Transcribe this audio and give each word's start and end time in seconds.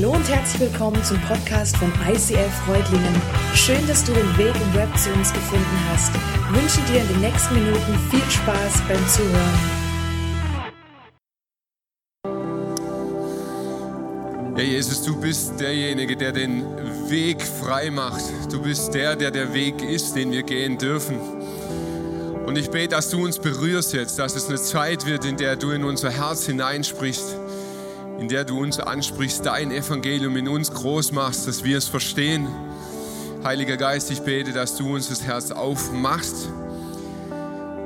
Hallo 0.00 0.12
und 0.12 0.28
herzlich 0.28 0.70
willkommen 0.70 1.02
zum 1.02 1.20
Podcast 1.22 1.76
von 1.76 1.92
ICF 2.08 2.54
Freudlingen. 2.64 3.20
Schön, 3.52 3.84
dass 3.88 4.04
du 4.04 4.12
den 4.12 4.38
Weg 4.38 4.54
im 4.54 4.74
Web 4.74 4.96
zu 4.96 5.10
uns 5.10 5.32
gefunden 5.32 5.76
hast. 5.90 6.12
Ich 6.14 6.62
wünsche 6.62 6.80
dir 6.92 7.00
in 7.00 7.08
den 7.08 7.20
nächsten 7.20 7.54
Minuten 7.54 7.98
viel 8.08 8.30
Spaß 8.30 8.80
beim 8.86 9.08
Zuhören. 9.08 9.58
Ja, 14.56 14.62
Jesus, 14.62 15.02
du 15.02 15.20
bist 15.20 15.58
derjenige, 15.58 16.16
der 16.16 16.30
den 16.30 16.62
Weg 17.10 17.42
frei 17.42 17.90
macht. 17.90 18.22
Du 18.52 18.62
bist 18.62 18.94
der, 18.94 19.16
der 19.16 19.32
der 19.32 19.52
Weg 19.52 19.82
ist, 19.82 20.14
den 20.14 20.30
wir 20.30 20.44
gehen 20.44 20.78
dürfen. 20.78 21.18
Und 22.46 22.56
ich 22.56 22.70
bete, 22.70 22.94
dass 22.94 23.10
du 23.10 23.24
uns 23.24 23.40
berührst 23.40 23.94
jetzt, 23.94 24.16
dass 24.20 24.36
es 24.36 24.48
eine 24.48 24.58
Zeit 24.58 25.06
wird, 25.06 25.24
in 25.24 25.36
der 25.36 25.56
du 25.56 25.72
in 25.72 25.82
unser 25.82 26.10
Herz 26.10 26.46
hineinsprichst 26.46 27.36
in 28.18 28.28
der 28.28 28.44
du 28.44 28.60
uns 28.60 28.80
ansprichst, 28.80 29.46
dein 29.46 29.70
Evangelium 29.70 30.36
in 30.36 30.48
uns 30.48 30.72
groß 30.72 31.12
machst, 31.12 31.46
dass 31.46 31.62
wir 31.62 31.78
es 31.78 31.88
verstehen. 31.88 32.48
Heiliger 33.44 33.76
Geist, 33.76 34.10
ich 34.10 34.20
bete, 34.22 34.52
dass 34.52 34.76
du 34.76 34.94
uns 34.94 35.08
das 35.08 35.22
Herz 35.22 35.52
aufmachst, 35.52 36.48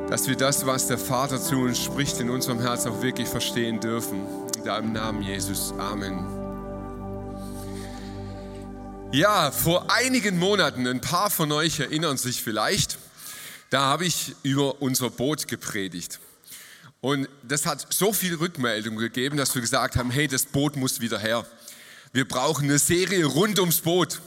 dass 0.09 0.27
wir 0.29 0.37
das, 0.37 0.65
was 0.67 0.87
der 0.87 0.99
Vater 0.99 1.41
zu 1.41 1.57
uns 1.57 1.79
spricht, 1.79 2.19
in 2.19 2.31
unserem 2.31 2.61
Herz 2.61 2.87
auch 2.87 3.03
wirklich 3.03 3.29
verstehen 3.29 3.81
dürfen. 3.81 4.23
In 4.57 4.65
deinem 4.65 4.93
Namen, 4.93 5.23
Jesus. 5.23 5.75
Amen. 5.79 6.27
Ja, 9.13 9.51
vor 9.51 9.91
einigen 9.91 10.39
Monaten, 10.39 10.87
ein 10.87 11.03
paar 11.03 11.29
von 11.29 11.53
euch 11.53 11.81
erinnern 11.81 12.17
sich 12.17 12.43
vielleicht, 12.43 12.97
da 13.69 13.83
habe 13.83 14.07
ich 14.07 14.35
über 14.43 14.81
unser 14.81 15.11
Boot 15.11 15.49
gepredigt. 15.49 16.19
Und 17.03 17.29
das 17.43 17.67
hat 17.67 17.93
so 17.93 18.13
viel 18.13 18.37
Rückmeldung 18.37 18.97
gegeben, 18.97 19.37
dass 19.37 19.53
wir 19.57 19.61
gesagt 19.61 19.97
haben, 19.97 20.13
hey, 20.13 20.29
das 20.29 20.47
Boot 20.47 20.77
muss 20.77 21.01
wieder 21.01 21.19
her. 21.19 21.45
Wir 22.13 22.27
brauchen 22.27 22.67
eine 22.67 22.79
Serie 22.79 23.25
rund 23.25 23.59
ums 23.59 23.81
Boot. 23.81 24.21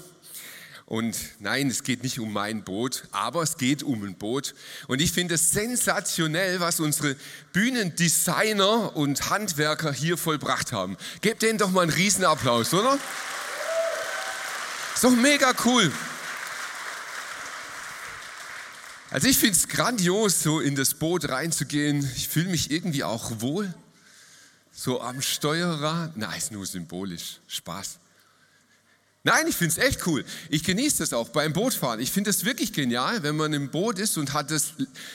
Und 0.86 1.16
nein, 1.40 1.70
es 1.70 1.84
geht 1.84 2.04
nicht 2.04 2.20
um 2.20 2.34
mein 2.34 2.66
Boot, 2.66 3.04
aber 3.12 3.44
es 3.44 3.56
geht 3.56 3.82
um 3.82 4.04
ein 4.04 4.16
Boot. 4.16 4.54
Und 4.88 5.02
ich 5.02 5.14
finde 5.14 5.36
es 5.36 5.52
sensationell, 5.52 6.60
was 6.60 6.82
unsere 6.82 7.16
Bühnendesigner 7.54 8.94
und 8.98 9.30
Handwerker 9.30 9.94
hier 9.94 10.18
vollbracht 10.18 10.74
haben. 10.74 10.98
Gebt 11.22 11.44
denen 11.44 11.58
doch 11.58 11.72
mal 11.72 11.84
einen 11.84 11.94
Riesenapplaus, 11.94 12.74
oder? 12.74 13.00
Ist 14.94 15.04
doch 15.06 15.12
mega 15.12 15.54
cool. 15.64 15.94
Also 19.12 19.28
ich 19.28 19.38
finde 19.38 19.56
es 19.56 19.68
grandios, 19.68 20.42
so 20.42 20.60
in 20.60 20.76
das 20.76 20.96
Boot 20.96 21.30
reinzugehen. 21.30 22.10
Ich 22.16 22.28
fühle 22.28 22.50
mich 22.50 22.72
irgendwie 22.72 23.04
auch 23.04 23.40
wohl. 23.40 23.74
So 24.74 25.02
am 25.02 25.22
Steuerrad. 25.22 26.18
Nein, 26.18 26.38
ist 26.38 26.52
nur 26.52 26.66
symbolisch. 26.66 27.40
Spaß. 27.48 28.00
Nein, 29.24 29.48
ich 29.48 29.56
finde 29.56 29.72
es 29.72 29.78
echt 29.80 30.06
cool. 30.06 30.24
Ich 30.50 30.64
genieße 30.64 31.00
das 31.00 31.12
auch 31.12 31.30
beim 31.30 31.52
Bootfahren. 31.52 32.00
Ich 32.00 32.12
finde 32.12 32.30
es 32.30 32.46
wirklich 32.46 32.74
genial, 32.74 33.24
wenn 33.24 33.36
man 33.36 33.54
im 33.54 33.72
Boot 33.72 33.98
ist 33.98 34.18
und 34.18 34.34
hat 34.34 34.52
das, 34.52 34.74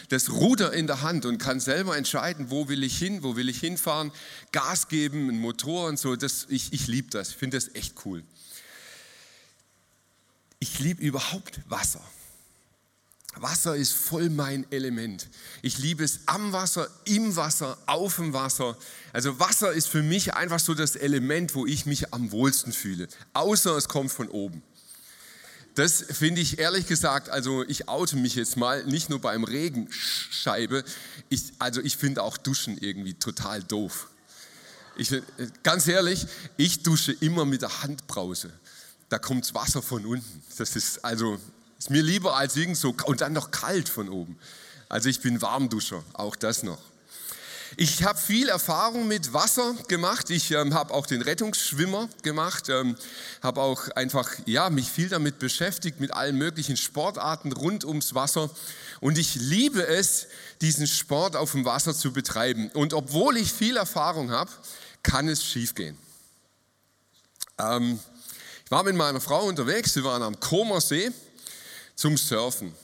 das 0.08 0.30
Ruder 0.30 0.72
in 0.72 0.88
der 0.88 1.02
Hand 1.02 1.26
und 1.26 1.38
kann 1.38 1.60
selber 1.60 1.96
entscheiden, 1.96 2.50
wo 2.50 2.68
will 2.68 2.82
ich 2.82 2.98
hin, 2.98 3.22
wo 3.22 3.36
will 3.36 3.48
ich 3.48 3.60
hinfahren, 3.60 4.10
Gas 4.50 4.88
geben, 4.88 5.28
einen 5.28 5.38
Motor 5.38 5.86
und 5.88 5.96
so. 5.96 6.16
Das, 6.16 6.46
ich 6.48 6.72
ich 6.72 6.88
liebe 6.88 7.08
das. 7.10 7.30
Ich 7.30 7.36
finde 7.36 7.56
das 7.56 7.72
echt 7.74 7.94
cool. 8.04 8.24
Ich 10.58 10.80
liebe 10.80 11.00
überhaupt 11.00 11.60
Wasser. 11.68 12.02
Wasser 13.36 13.76
ist 13.76 13.92
voll 13.92 14.28
mein 14.28 14.70
Element. 14.72 15.28
Ich 15.62 15.78
liebe 15.78 16.02
es 16.02 16.20
am 16.26 16.52
Wasser, 16.52 16.90
im 17.04 17.36
Wasser, 17.36 17.78
auf 17.86 18.16
dem 18.16 18.32
Wasser. 18.32 18.76
Also 19.12 19.38
Wasser 19.38 19.72
ist 19.72 19.86
für 19.86 20.02
mich 20.02 20.34
einfach 20.34 20.58
so 20.58 20.74
das 20.74 20.96
Element, 20.96 21.54
wo 21.54 21.64
ich 21.64 21.86
mich 21.86 22.12
am 22.12 22.32
wohlsten 22.32 22.72
fühle. 22.72 23.08
Außer 23.32 23.76
es 23.76 23.88
kommt 23.88 24.10
von 24.10 24.28
oben. 24.28 24.62
Das 25.76 26.04
finde 26.10 26.40
ich 26.40 26.58
ehrlich 26.58 26.88
gesagt, 26.88 27.28
also 27.28 27.62
ich 27.68 27.88
oute 27.88 28.16
mich 28.16 28.34
jetzt 28.34 28.56
mal, 28.56 28.84
nicht 28.84 29.08
nur 29.08 29.20
beim 29.20 29.44
Regenscheibe. 29.44 30.84
Ich, 31.28 31.52
also 31.60 31.80
ich 31.80 31.96
finde 31.96 32.24
auch 32.24 32.36
Duschen 32.36 32.76
irgendwie 32.78 33.14
total 33.14 33.62
doof. 33.62 34.08
Ich, 34.96 35.14
ganz 35.62 35.86
ehrlich, 35.86 36.26
ich 36.56 36.82
dusche 36.82 37.12
immer 37.12 37.44
mit 37.44 37.62
der 37.62 37.82
Handbrause. 37.82 38.52
Da 39.08 39.18
kommt 39.18 39.54
Wasser 39.54 39.80
von 39.80 40.04
unten. 40.04 40.42
Das 40.58 40.74
ist 40.74 41.04
also 41.04 41.38
ist 41.80 41.88
mir 41.88 42.02
lieber 42.02 42.36
als 42.36 42.56
irgend 42.56 42.76
so, 42.76 42.94
und 43.06 43.22
dann 43.22 43.32
noch 43.32 43.50
kalt 43.50 43.88
von 43.88 44.10
oben. 44.10 44.38
Also 44.90 45.08
ich 45.08 45.20
bin 45.20 45.40
Warmduscher, 45.40 46.04
auch 46.12 46.36
das 46.36 46.62
noch. 46.62 46.78
Ich 47.78 48.02
habe 48.04 48.18
viel 48.18 48.50
Erfahrung 48.50 49.08
mit 49.08 49.32
Wasser 49.32 49.74
gemacht. 49.88 50.28
Ich 50.28 50.50
ähm, 50.50 50.74
habe 50.74 50.92
auch 50.92 51.06
den 51.06 51.22
Rettungsschwimmer 51.22 52.10
gemacht, 52.22 52.68
ähm, 52.68 52.96
habe 53.42 53.62
auch 53.62 53.88
einfach 53.92 54.28
ja 54.44 54.68
mich 54.68 54.90
viel 54.90 55.08
damit 55.08 55.38
beschäftigt 55.38 56.00
mit 56.00 56.12
allen 56.12 56.36
möglichen 56.36 56.76
Sportarten 56.76 57.50
rund 57.52 57.86
ums 57.86 58.14
Wasser. 58.14 58.50
Und 59.00 59.16
ich 59.16 59.36
liebe 59.36 59.86
es, 59.86 60.26
diesen 60.60 60.86
Sport 60.86 61.34
auf 61.34 61.52
dem 61.52 61.64
Wasser 61.64 61.94
zu 61.94 62.12
betreiben. 62.12 62.70
Und 62.74 62.92
obwohl 62.92 63.38
ich 63.38 63.50
viel 63.50 63.78
Erfahrung 63.78 64.32
habe, 64.32 64.50
kann 65.02 65.28
es 65.28 65.42
schiefgehen. 65.42 65.96
Ähm, 67.58 67.98
ich 68.66 68.70
war 68.70 68.82
mit 68.82 68.96
meiner 68.96 69.22
Frau 69.22 69.46
unterwegs. 69.46 69.96
Wir 69.96 70.04
waren 70.04 70.22
am 70.22 70.38
Comersee 70.40 71.10
zum 72.00 72.16
Surfen. 72.16 72.74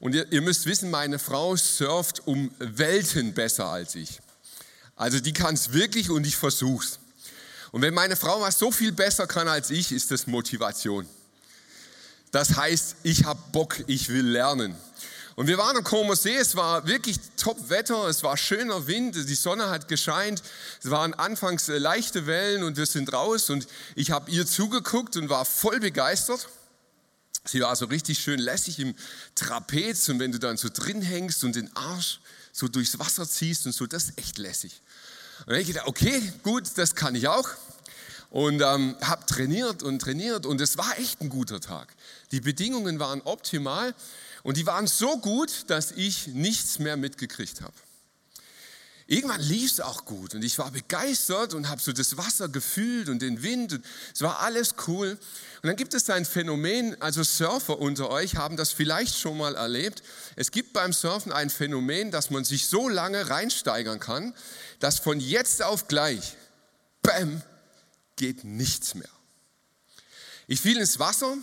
Und 0.00 0.14
ihr, 0.14 0.30
ihr 0.32 0.40
müsst 0.40 0.66
wissen, 0.66 0.90
meine 0.90 1.18
Frau 1.18 1.54
surft 1.56 2.26
um 2.26 2.50
Welten 2.58 3.34
besser 3.34 3.66
als 3.66 3.94
ich. 3.94 4.20
Also 4.96 5.20
die 5.20 5.32
kann 5.32 5.54
es 5.54 5.72
wirklich 5.72 6.10
und 6.10 6.26
ich 6.26 6.36
versuch's. 6.36 6.98
Und 7.70 7.82
wenn 7.82 7.94
meine 7.94 8.16
Frau 8.16 8.40
was 8.40 8.58
so 8.58 8.70
viel 8.70 8.92
besser 8.92 9.26
kann 9.26 9.46
als 9.46 9.70
ich, 9.70 9.92
ist 9.92 10.10
das 10.10 10.26
Motivation. 10.26 11.06
Das 12.30 12.56
heißt, 12.56 12.96
ich 13.02 13.24
habe 13.24 13.40
Bock, 13.52 13.84
ich 13.86 14.08
will 14.08 14.26
lernen. 14.26 14.74
Und 15.36 15.46
wir 15.46 15.58
waren 15.58 15.76
am 15.76 15.84
Como 15.84 16.14
See, 16.14 16.36
es 16.36 16.56
war 16.56 16.86
wirklich 16.86 17.18
Top-Wetter, 17.36 18.06
es 18.08 18.22
war 18.22 18.36
schöner 18.36 18.86
Wind, 18.86 19.16
die 19.16 19.34
Sonne 19.34 19.70
hat 19.70 19.88
gescheint, 19.88 20.42
es 20.82 20.90
waren 20.90 21.14
anfangs 21.14 21.68
äh, 21.68 21.78
leichte 21.78 22.26
Wellen 22.26 22.62
und 22.62 22.76
wir 22.76 22.86
sind 22.86 23.12
raus 23.12 23.48
und 23.48 23.66
ich 23.94 24.10
habe 24.10 24.30
ihr 24.30 24.46
zugeguckt 24.46 25.16
und 25.16 25.28
war 25.30 25.44
voll 25.44 25.80
begeistert. 25.80 26.48
Sie 27.44 27.60
war 27.60 27.74
so 27.74 27.86
richtig 27.86 28.20
schön 28.20 28.38
lässig 28.38 28.78
im 28.78 28.94
Trapez 29.34 30.08
und 30.08 30.20
wenn 30.20 30.32
du 30.32 30.38
dann 30.38 30.56
so 30.56 30.68
drin 30.72 31.02
hängst 31.02 31.42
und 31.42 31.56
den 31.56 31.74
Arsch 31.76 32.20
so 32.52 32.68
durchs 32.68 32.98
Wasser 32.98 33.28
ziehst 33.28 33.66
und 33.66 33.72
so, 33.72 33.86
das 33.86 34.04
ist 34.04 34.18
echt 34.18 34.38
lässig. 34.38 34.80
Und 35.40 35.48
dann 35.48 35.54
habe 35.54 35.62
ich 35.62 35.68
gedacht, 35.68 35.88
okay, 35.88 36.32
gut, 36.42 36.70
das 36.76 36.94
kann 36.94 37.14
ich 37.14 37.26
auch. 37.26 37.48
Und 38.30 38.62
ähm, 38.62 38.96
habe 39.02 39.26
trainiert 39.26 39.82
und 39.82 39.98
trainiert 39.98 40.46
und 40.46 40.60
es 40.60 40.78
war 40.78 40.98
echt 40.98 41.20
ein 41.20 41.28
guter 41.28 41.60
Tag. 41.60 41.94
Die 42.30 42.40
Bedingungen 42.40 42.98
waren 42.98 43.20
optimal 43.22 43.94
und 44.42 44.56
die 44.56 44.66
waren 44.66 44.86
so 44.86 45.18
gut, 45.18 45.64
dass 45.66 45.90
ich 45.92 46.28
nichts 46.28 46.78
mehr 46.78 46.96
mitgekriegt 46.96 47.60
habe. 47.60 47.74
Irgendwann 49.12 49.42
lief 49.42 49.72
es 49.72 49.80
auch 49.80 50.06
gut 50.06 50.34
und 50.34 50.42
ich 50.42 50.58
war 50.58 50.70
begeistert 50.70 51.52
und 51.52 51.68
habe 51.68 51.82
so 51.82 51.92
das 51.92 52.16
Wasser 52.16 52.48
gefühlt 52.48 53.10
und 53.10 53.20
den 53.20 53.42
Wind 53.42 53.74
und 53.74 53.84
es 54.14 54.22
war 54.22 54.40
alles 54.40 54.74
cool. 54.86 55.18
Und 55.60 55.66
dann 55.66 55.76
gibt 55.76 55.92
es 55.92 56.08
ein 56.08 56.24
Phänomen, 56.24 56.98
also 56.98 57.22
Surfer 57.22 57.78
unter 57.78 58.08
euch 58.08 58.36
haben 58.36 58.56
das 58.56 58.72
vielleicht 58.72 59.18
schon 59.18 59.36
mal 59.36 59.54
erlebt. 59.54 60.02
Es 60.34 60.50
gibt 60.50 60.72
beim 60.72 60.94
Surfen 60.94 61.30
ein 61.30 61.50
Phänomen, 61.50 62.10
dass 62.10 62.30
man 62.30 62.44
sich 62.44 62.68
so 62.68 62.88
lange 62.88 63.28
reinsteigern 63.28 64.00
kann, 64.00 64.32
dass 64.80 64.98
von 64.98 65.20
jetzt 65.20 65.62
auf 65.62 65.88
gleich, 65.88 66.34
bam, 67.02 67.42
geht 68.16 68.44
nichts 68.44 68.94
mehr. 68.94 69.10
Ich 70.46 70.62
fiel 70.62 70.78
ins 70.78 70.98
Wasser, 70.98 71.36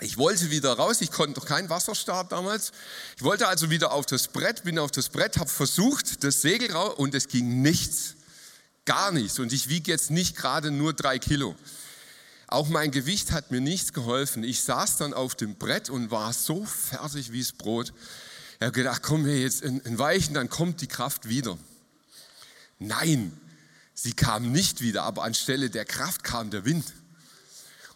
ich 0.00 0.16
wollte 0.16 0.50
wieder 0.50 0.74
raus, 0.74 1.00
ich 1.00 1.10
konnte 1.10 1.40
doch 1.40 1.46
keinen 1.46 1.68
Wasserstart 1.70 2.30
damals. 2.30 2.70
Ich 3.16 3.24
wollte 3.24 3.48
also 3.48 3.68
wieder 3.68 3.92
auf 3.92 4.06
das 4.06 4.28
Brett, 4.28 4.62
bin 4.62 4.78
auf 4.78 4.92
das 4.92 5.08
Brett, 5.08 5.38
habe 5.38 5.50
versucht, 5.50 6.22
das 6.22 6.40
Segel 6.40 6.72
raus 6.72 6.94
und 6.98 7.14
es 7.14 7.26
ging 7.26 7.62
nichts. 7.62 8.14
Gar 8.84 9.10
nichts. 9.10 9.38
Und 9.40 9.52
ich 9.52 9.68
wiege 9.68 9.90
jetzt 9.90 10.10
nicht 10.10 10.36
gerade 10.36 10.70
nur 10.70 10.92
drei 10.92 11.18
Kilo. 11.18 11.56
Auch 12.46 12.68
mein 12.68 12.92
Gewicht 12.92 13.32
hat 13.32 13.50
mir 13.50 13.60
nichts 13.60 13.92
geholfen. 13.92 14.44
Ich 14.44 14.62
saß 14.62 14.98
dann 14.98 15.12
auf 15.12 15.34
dem 15.34 15.56
Brett 15.56 15.90
und 15.90 16.10
war 16.10 16.32
so 16.32 16.64
fertig 16.64 17.32
wie 17.32 17.40
das 17.40 17.52
Brot. 17.52 17.92
Ich 18.54 18.62
habe 18.62 18.72
gedacht, 18.72 19.02
komm 19.02 19.26
wir 19.26 19.38
jetzt 19.38 19.62
in, 19.62 19.80
in 19.80 19.98
Weichen, 19.98 20.32
dann 20.32 20.48
kommt 20.48 20.80
die 20.80 20.86
Kraft 20.86 21.28
wieder. 21.28 21.58
Nein, 22.78 23.38
sie 23.94 24.14
kam 24.14 24.52
nicht 24.52 24.80
wieder, 24.80 25.02
aber 25.02 25.24
anstelle 25.24 25.70
der 25.70 25.84
Kraft 25.84 26.22
kam 26.22 26.50
der 26.50 26.64
Wind. 26.64 26.86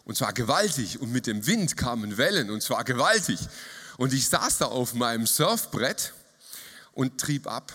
Und 0.05 0.17
zwar 0.17 0.33
gewaltig. 0.33 0.99
Und 0.99 1.11
mit 1.11 1.27
dem 1.27 1.45
Wind 1.45 1.77
kamen 1.77 2.17
Wellen 2.17 2.49
und 2.49 2.61
zwar 2.61 2.83
gewaltig. 2.83 3.39
Und 3.97 4.13
ich 4.13 4.27
saß 4.27 4.59
da 4.59 4.65
auf 4.65 4.93
meinem 4.93 5.25
Surfbrett 5.25 6.13
und 6.93 7.19
trieb 7.19 7.47
ab. 7.47 7.73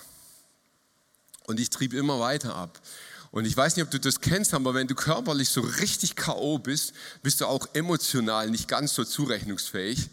Und 1.46 1.60
ich 1.60 1.70
trieb 1.70 1.94
immer 1.94 2.20
weiter 2.20 2.54
ab. 2.54 2.80
Und 3.30 3.44
ich 3.44 3.56
weiß 3.56 3.76
nicht, 3.76 3.84
ob 3.84 3.90
du 3.90 4.00
das 4.00 4.20
kennst, 4.20 4.54
aber 4.54 4.75
wenn 4.75 4.86
du 4.86 4.94
körperlich 4.94 5.50
so 5.50 5.60
richtig 5.60 6.16
K.O. 6.16 6.58
bist, 6.58 6.92
bist 7.22 7.40
du 7.40 7.46
auch 7.46 7.69
emotional 7.75 8.50
nicht 8.50 8.69
ganz 8.69 8.94
so 8.94 9.04
zurechnungsfähig. 9.04 10.08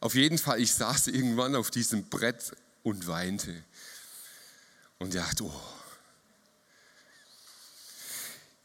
Auf 0.00 0.14
jeden 0.14 0.38
Fall, 0.38 0.60
ich 0.60 0.72
saß 0.74 1.08
irgendwann 1.08 1.54
auf 1.54 1.70
diesem 1.70 2.04
Brett 2.04 2.52
und 2.82 3.06
weinte. 3.06 3.54
Und 4.98 5.14
dachte, 5.14 5.44
oh. 5.44 5.79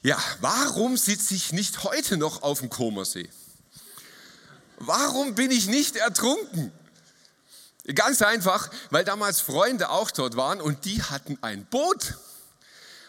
Ja, 0.06 0.19
warum 0.40 0.98
sitze 0.98 1.34
ich 1.34 1.52
nicht 1.52 1.84
heute 1.84 2.18
noch 2.18 2.44
auf 2.44 2.60
dem 2.60 2.69
Comersee? 2.69 3.28
Warum 4.78 5.34
bin 5.34 5.50
ich 5.50 5.66
nicht 5.66 5.96
ertrunken? 5.96 6.72
Ganz 7.96 8.22
einfach, 8.22 8.69
weil 8.92 9.04
damals 9.04 9.42
Freunde 9.42 9.90
auch 9.90 10.12
dort 10.12 10.36
waren 10.36 10.62
und 10.62 10.86
die 10.86 11.02
hatten 11.02 11.40
ein 11.42 11.66
Boot. 11.66 12.19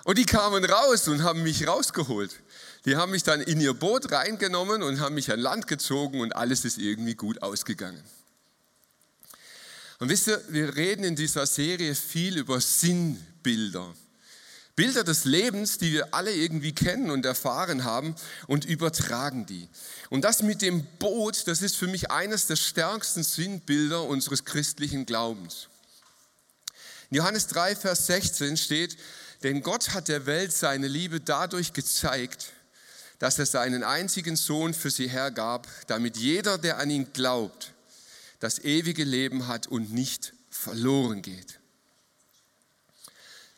Und 0.05 0.17
die 0.17 0.25
kamen 0.25 0.65
raus 0.65 1.07
und 1.09 1.23
haben 1.23 1.43
mich 1.43 1.69
rausgeholt. 1.69 2.35
Die 2.87 2.97
haben 2.97 3.11
mich 3.11 3.25
dann 3.25 3.43
in 3.43 3.61
ihr 3.61 3.75
Boot 3.75 4.11
reingenommen 4.11 4.83
und 4.83 4.99
haben 4.99 5.17
mich 5.17 5.31
an 5.31 5.39
Land 5.39 5.67
gezogen 5.67 6.23
und 6.23 6.35
alles 6.35 6.65
ist 6.65 6.79
irgendwie 6.79 7.15
gut 7.15 7.43
ausgegangen. 7.43 8.03
Und 9.99 10.09
wisst 10.09 10.29
ihr, 10.29 10.43
wir 10.49 10.75
reden 10.77 11.05
in 11.05 11.15
dieser 11.15 11.45
Serie 11.45 11.95
viel 11.95 12.39
über 12.39 12.59
Sinnbilder. 12.59 13.95
Bilder 14.77 15.05
des 15.05 15.25
Lebens, 15.25 15.79
die 15.79 15.93
wir 15.93 16.13
alle 16.15 16.33
irgendwie 16.33 16.73
kennen 16.73 17.11
und 17.11 17.25
erfahren 17.25 17.85
haben 17.85 18.15
und 18.47 18.67
übertragen 18.67 19.47
die. 19.47 19.69
Und 20.11 20.23
das 20.23 20.43
mit 20.43 20.61
dem 20.61 20.85
Boot, 20.99 21.49
das 21.49 21.63
ist 21.63 21.77
für 21.77 21.87
mich 21.87 22.11
eines 22.11 22.47
der 22.47 22.57
stärksten 22.57 23.23
Sinnbilder 23.23 24.03
unseres 24.05 24.45
christlichen 24.45 25.07
Glaubens. 25.07 25.69
In 27.11 27.17
Johannes 27.17 27.47
3, 27.47 27.75
Vers 27.75 28.07
16 28.07 28.59
steht, 28.59 28.99
denn 29.43 29.63
Gott 29.63 29.95
hat 29.95 30.09
der 30.09 30.27
Welt 30.27 30.53
seine 30.53 30.89
Liebe 30.89 31.21
dadurch 31.21 31.73
gezeigt, 31.73 32.53
dass 33.19 33.39
er 33.39 33.47
seinen 33.47 33.83
einzigen 33.83 34.37
Sohn 34.37 34.75
für 34.75 34.91
sie 34.91 35.09
hergab, 35.09 35.67
damit 35.87 36.19
jeder, 36.19 36.59
der 36.59 36.79
an 36.79 36.91
ihn 36.91 37.13
glaubt, 37.15 37.73
das 38.41 38.59
ewige 38.59 39.05
Leben 39.05 39.49
hat 39.49 39.67
und 39.67 39.93
nicht 39.93 40.35
verloren 40.51 41.23
geht. 41.23 41.56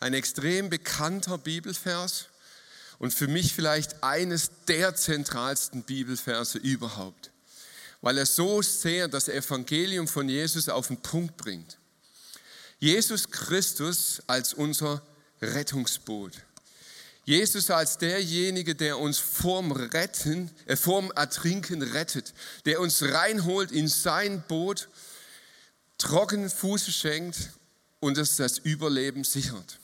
Ein 0.01 0.15
extrem 0.15 0.71
bekannter 0.71 1.39
Bibelvers 1.39 2.27
und 2.99 3.13
für 3.13 3.29
mich 3.29 3.53
vielleicht 3.55 4.03
eines 4.03 4.51
der 4.67 4.95
zentralsten 4.95 5.83
Bibelverse 5.83 6.59
überhaupt, 6.59 7.31
weil 8.01 8.19
er 8.19 8.27
so 8.27 8.63
sehr 8.63 9.09
das 9.09 9.29
Evangelium 9.29 10.07
von 10.07 10.29
Jesus 10.29 10.69
auf 10.69 10.89
den 10.89 10.99
Punkt 10.99 11.37
bringt. 11.37 11.79
Jesus 12.79 13.31
Christus 13.31 14.23
als 14.27 14.55
unser 14.55 15.03
Rettungsboot. 15.43 16.33
Jesus 17.25 17.71
als 17.71 17.99
derjenige, 17.99 18.75
der 18.75 18.99
uns 18.99 19.19
vorm 19.19 19.73
Retten, 19.73 20.51
äh, 20.67 20.77
vorm 20.77 21.13
Ertrinken 21.15 21.83
rettet, 21.83 22.33
der 22.65 22.81
uns 22.81 23.03
reinholt 23.03 23.71
in 23.71 23.87
sein 23.87 24.43
Boot, 24.49 24.89
trockenen 25.99 26.49
Fuße 26.49 26.91
schenkt 26.91 27.51
und 28.01 28.17
es 28.17 28.37
das 28.37 28.59
Überleben 28.59 29.25
sichert. 29.25 29.79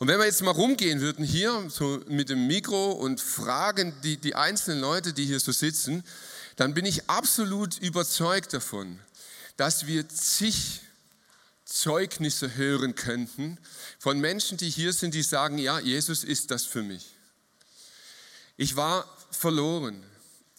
Und 0.00 0.08
wenn 0.08 0.18
wir 0.18 0.24
jetzt 0.24 0.40
mal 0.40 0.52
rumgehen 0.52 1.02
würden 1.02 1.26
hier 1.26 1.68
so 1.68 2.02
mit 2.08 2.30
dem 2.30 2.46
Mikro 2.46 2.92
und 2.92 3.20
fragen 3.20 3.92
die, 4.02 4.16
die 4.16 4.34
einzelnen 4.34 4.80
Leute, 4.80 5.12
die 5.12 5.26
hier 5.26 5.40
so 5.40 5.52
sitzen, 5.52 6.02
dann 6.56 6.72
bin 6.72 6.86
ich 6.86 7.10
absolut 7.10 7.76
überzeugt 7.76 8.54
davon, 8.54 8.98
dass 9.58 9.86
wir 9.86 10.08
zig 10.08 10.80
Zeugnisse 11.66 12.56
hören 12.56 12.94
könnten 12.94 13.58
von 13.98 14.18
Menschen, 14.18 14.56
die 14.56 14.70
hier 14.70 14.94
sind, 14.94 15.12
die 15.12 15.22
sagen, 15.22 15.58
ja, 15.58 15.78
Jesus 15.78 16.24
ist 16.24 16.50
das 16.50 16.64
für 16.64 16.82
mich. 16.82 17.14
Ich 18.56 18.76
war 18.76 19.04
verloren. 19.30 20.02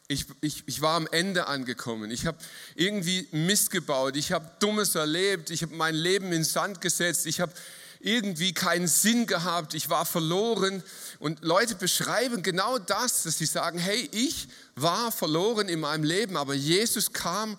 Ich, 0.07 0.27
ich, 0.41 0.63
ich 0.67 0.81
war 0.81 0.95
am 0.95 1.07
Ende 1.07 1.47
angekommen. 1.47 2.11
Ich 2.11 2.27
habe 2.27 2.37
irgendwie 2.75 3.27
Mist 3.31 3.71
gebaut. 3.71 4.17
Ich 4.17 4.33
habe 4.33 4.51
Dummes 4.59 4.93
erlebt. 4.93 5.49
Ich 5.49 5.63
habe 5.63 5.73
mein 5.73 5.95
Leben 5.95 6.31
in 6.31 6.43
Sand 6.43 6.79
gesetzt. 6.79 7.25
Ich 7.25 7.41
habe 7.41 7.53
irgendwie 8.03 8.53
keinen 8.53 8.87
Sinn 8.87 9.25
gehabt. 9.27 9.73
Ich 9.73 9.89
war 9.89 10.05
verloren. 10.05 10.83
Und 11.19 11.43
Leute 11.43 11.75
beschreiben 11.75 12.43
genau 12.43 12.79
das, 12.79 13.23
dass 13.23 13.37
sie 13.37 13.45
sagen, 13.45 13.79
hey, 13.79 14.09
ich 14.11 14.47
war 14.75 15.11
verloren 15.11 15.69
in 15.69 15.79
meinem 15.79 16.03
Leben, 16.03 16.37
aber 16.37 16.53
Jesus 16.53 17.13
kam 17.13 17.57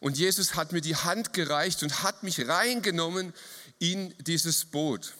und 0.00 0.18
Jesus 0.18 0.54
hat 0.54 0.72
mir 0.72 0.80
die 0.80 0.96
Hand 0.96 1.32
gereicht 1.32 1.82
und 1.82 2.02
hat 2.02 2.22
mich 2.22 2.48
reingenommen 2.48 3.32
in 3.78 4.14
dieses 4.18 4.64
Boot. 4.64 5.14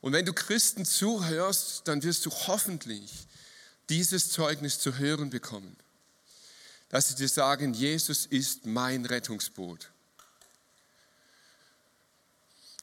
Und 0.00 0.12
wenn 0.12 0.24
du 0.24 0.32
Christen 0.32 0.84
zuhörst, 0.84 1.86
dann 1.86 2.02
wirst 2.02 2.24
du 2.26 2.30
hoffentlich 2.30 3.28
dieses 3.88 4.30
Zeugnis 4.30 4.78
zu 4.78 4.98
hören 4.98 5.30
bekommen, 5.30 5.76
dass 6.88 7.08
sie 7.08 7.16
dir 7.16 7.28
sagen, 7.28 7.74
Jesus 7.74 8.26
ist 8.26 8.66
mein 8.66 9.04
Rettungsboot. 9.04 9.90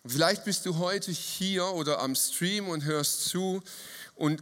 Vielleicht 0.10 0.46
bist 0.46 0.66
du 0.66 0.78
heute 0.78 1.12
hier 1.12 1.66
oder 1.66 2.00
am 2.00 2.16
Stream 2.16 2.70
und 2.70 2.86
hörst 2.86 3.26
zu 3.26 3.62
und 4.16 4.42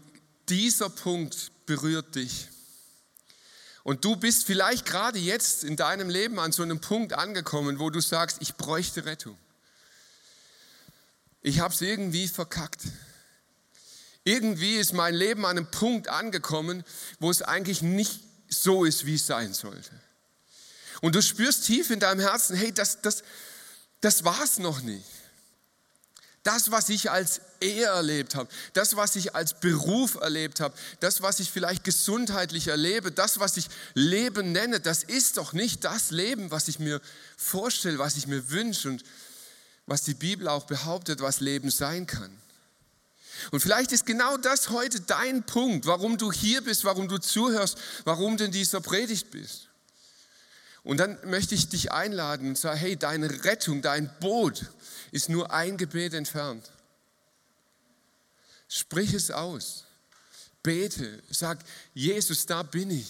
dieser 0.50 0.90
Punkt 0.90 1.52
berührt 1.66 2.16
dich. 2.16 2.50
Und 3.84 4.04
du 4.04 4.16
bist 4.16 4.46
vielleicht 4.46 4.86
gerade 4.86 5.20
jetzt 5.20 5.64
in 5.64 5.76
deinem 5.76 6.10
Leben 6.10 6.40
an 6.40 6.52
so 6.52 6.64
einem 6.64 6.82
Punkt 6.82 7.14
angekommen, 7.14 7.80
wo 7.80 7.90
du 7.90 8.00
sagst, 8.00 8.38
ich 8.42 8.56
bräuchte 8.56 9.06
Rettung. 9.06 9.38
Ich 11.42 11.60
habe 11.60 11.74
es 11.74 11.82
irgendwie 11.82 12.28
verkackt. 12.28 12.82
Irgendwie 14.24 14.76
ist 14.76 14.94
mein 14.94 15.14
Leben 15.14 15.46
an 15.46 15.58
einem 15.58 15.70
Punkt 15.70 16.08
angekommen, 16.08 16.84
wo 17.20 17.30
es 17.30 17.44
eigentlich 17.44 17.84
nicht 17.84 18.22
so 18.50 18.86
ist, 18.86 19.06
wie 19.06 19.16
es 19.16 19.28
sein 19.28 19.54
sollte. 19.54 19.92
Und 21.02 21.14
du 21.14 21.22
spürst 21.22 21.66
tief 21.66 21.92
in 21.92 22.00
deinem 22.00 22.22
Herzen, 22.22 22.56
hey, 22.56 22.72
das, 22.72 23.02
das, 23.02 23.24
das 24.02 24.24
war 24.24 24.44
es 24.44 24.58
noch 24.58 24.82
nicht. 24.82 25.06
Das, 26.46 26.70
was 26.70 26.90
ich 26.90 27.10
als 27.10 27.42
Ehe 27.60 27.86
erlebt 27.86 28.36
habe, 28.36 28.48
das, 28.74 28.96
was 28.96 29.16
ich 29.16 29.34
als 29.34 29.56
Beruf 29.60 30.14
erlebt 30.14 30.60
habe, 30.60 30.76
das, 31.00 31.24
was 31.24 31.40
ich 31.40 31.50
vielleicht 31.50 31.84
gesundheitlich 31.84 32.68
erlebe, 32.68 33.12
das, 33.12 33.40
was 33.40 33.58
ich 33.58 33.68
Leben 33.96 34.52
nenne, 34.52 34.80
das 34.80 35.02
ist 35.02 35.38
doch 35.38 35.54
nicht 35.54 35.84
das 35.84 36.12
Leben, 36.12 36.52
was 36.52 36.68
ich 36.68 36.78
mir 36.78 37.02
vorstelle, 37.36 37.98
was 37.98 38.16
ich 38.16 38.28
mir 38.28 38.52
wünsche 38.52 38.90
und 38.90 39.04
was 39.88 40.04
die 40.04 40.14
Bibel 40.14 40.48
auch 40.48 40.66
behauptet, 40.68 41.20
was 41.20 41.40
Leben 41.40 41.72
sein 41.72 42.06
kann. 42.06 42.38
Und 43.50 43.62
vielleicht 43.62 43.92
ist 43.92 44.06
genau 44.06 44.38
das 44.38 44.70
heute 44.70 45.02
dein 45.02 45.48
Punkt, 45.48 45.88
warum 45.88 46.20
du 46.20 46.32
hier 46.32 46.62
bist, 46.62 46.86
warum 46.86 47.08
du 47.08 47.18
zuhörst, 47.18 47.76
warum 48.04 48.38
du 48.38 48.46
in 48.46 48.52
dieser 48.52 48.82
Predigt 48.82 49.32
bist. 49.32 49.70
Und 50.86 50.98
dann 50.98 51.18
möchte 51.24 51.56
ich 51.56 51.68
dich 51.68 51.92
einladen 51.92 52.50
und 52.50 52.58
sagen, 52.60 52.80
hey, 52.80 52.96
deine 52.96 53.44
Rettung, 53.44 53.82
dein 53.82 54.08
Boot 54.20 54.68
ist 55.12 55.30
nur 55.30 55.52
ein 55.52 55.78
Gebet 55.78 56.14
entfernt. 56.14 56.72
Sprich 58.70 59.14
es 59.16 59.32
aus. 59.32 59.86
Bete, 60.62 61.24
sag, 61.30 61.58
Jesus, 61.96 62.46
da 62.46 62.62
bin 62.62 62.92
ich. 62.92 63.08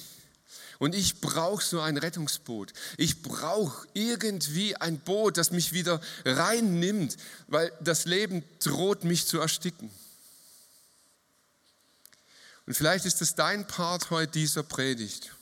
Und 0.79 0.95
ich 0.95 1.19
brauche 1.19 1.63
so 1.63 1.81
ein 1.81 1.97
Rettungsboot. 1.97 2.71
Ich 2.95 3.21
brauche 3.21 3.85
irgendwie 3.93 4.77
ein 4.77 4.99
Boot, 4.99 5.37
das 5.37 5.51
mich 5.51 5.73
wieder 5.73 5.99
reinnimmt, 6.23 7.17
weil 7.47 7.73
das 7.81 8.05
Leben 8.05 8.43
droht 8.59 9.03
mich 9.03 9.27
zu 9.27 9.39
ersticken. 9.39 9.89
Und 12.65 12.73
vielleicht 12.73 13.05
ist 13.05 13.21
es 13.21 13.35
dein 13.35 13.67
Part 13.67 14.11
heute 14.11 14.31
dieser 14.31 14.63
Predigt. 14.63 15.35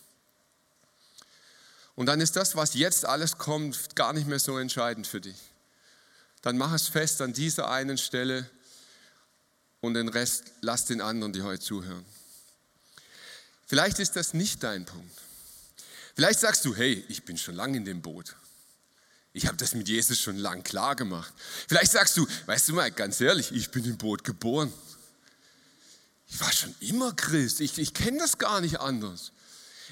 Und 1.95 2.07
dann 2.07 2.21
ist 2.21 2.35
das, 2.35 2.55
was 2.55 2.73
jetzt 2.73 3.05
alles 3.05 3.37
kommt, 3.37 3.95
gar 3.95 4.13
nicht 4.13 4.27
mehr 4.27 4.39
so 4.39 4.57
entscheidend 4.57 5.05
für 5.05 5.21
dich. 5.21 5.37
Dann 6.41 6.57
mach 6.57 6.73
es 6.73 6.87
fest 6.87 7.21
an 7.21 7.33
dieser 7.33 7.69
einen 7.69 7.97
Stelle 7.97 8.49
und 9.81 9.93
den 9.93 10.09
Rest 10.09 10.45
lass 10.61 10.85
den 10.85 11.01
anderen, 11.01 11.33
die 11.33 11.41
heute 11.41 11.63
zuhören. 11.63 12.05
Vielleicht 13.65 13.99
ist 13.99 14.15
das 14.15 14.33
nicht 14.33 14.63
dein 14.63 14.85
Punkt. 14.85 15.21
Vielleicht 16.15 16.39
sagst 16.39 16.65
du, 16.65 16.75
hey, 16.75 17.03
ich 17.07 17.23
bin 17.23 17.37
schon 17.37 17.55
lange 17.55 17.77
in 17.77 17.85
dem 17.85 18.01
Boot. 18.01 18.35
Ich 19.33 19.47
habe 19.47 19.57
das 19.57 19.73
mit 19.73 19.87
Jesus 19.87 20.19
schon 20.19 20.37
lang 20.37 20.63
klar 20.63 20.95
gemacht. 20.95 21.33
Vielleicht 21.67 21.91
sagst 21.91 22.17
du, 22.17 22.27
weißt 22.45 22.69
du 22.69 22.73
mal, 22.73 22.91
ganz 22.91 23.19
ehrlich, 23.19 23.51
ich 23.51 23.71
bin 23.71 23.83
im 23.85 23.97
Boot 23.97 24.23
geboren. 24.23 24.71
Ich 26.27 26.39
war 26.39 26.51
schon 26.51 26.73
immer 26.81 27.13
Christ. 27.13 27.61
Ich, 27.61 27.77
ich 27.79 27.93
kenne 27.93 28.19
das 28.19 28.37
gar 28.37 28.61
nicht 28.61 28.79
anders. 28.79 29.31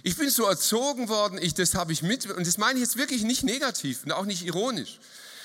Ich 0.04 0.18
bin 0.18 0.30
so 0.30 0.46
erzogen 0.46 1.10
worden, 1.10 1.38
ich, 1.42 1.54
das 1.54 1.76
habe 1.76 1.94
ich 1.94 2.02
mit, 2.02 2.26
und 2.26 2.48
das 2.48 2.58
meine 2.58 2.80
ich 2.80 2.86
jetzt 2.86 2.98
wirklich 2.98 3.24
nicht 3.24 3.44
negativ 3.44 4.04
und 4.04 4.12
auch 4.12 4.26
nicht 4.26 4.44
ironisch. 4.44 5.00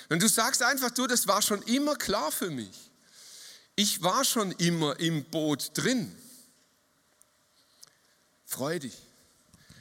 Wenn 0.09 0.19
du 0.19 0.29
sagst 0.29 0.63
einfach, 0.63 0.91
du, 0.91 1.07
das 1.07 1.27
war 1.27 1.43
schon 1.43 1.63
immer 1.63 1.97
klar 1.97 2.31
für 2.33 2.51
mich. 2.51 2.91
Ich 3.75 4.03
war 4.03 4.25
schon 4.25 4.53
immer 4.53 4.99
im 4.99 5.25
Boot 5.25 5.73
drin. 5.75 6.17
Freu 8.47 8.79
dich. 8.79 8.95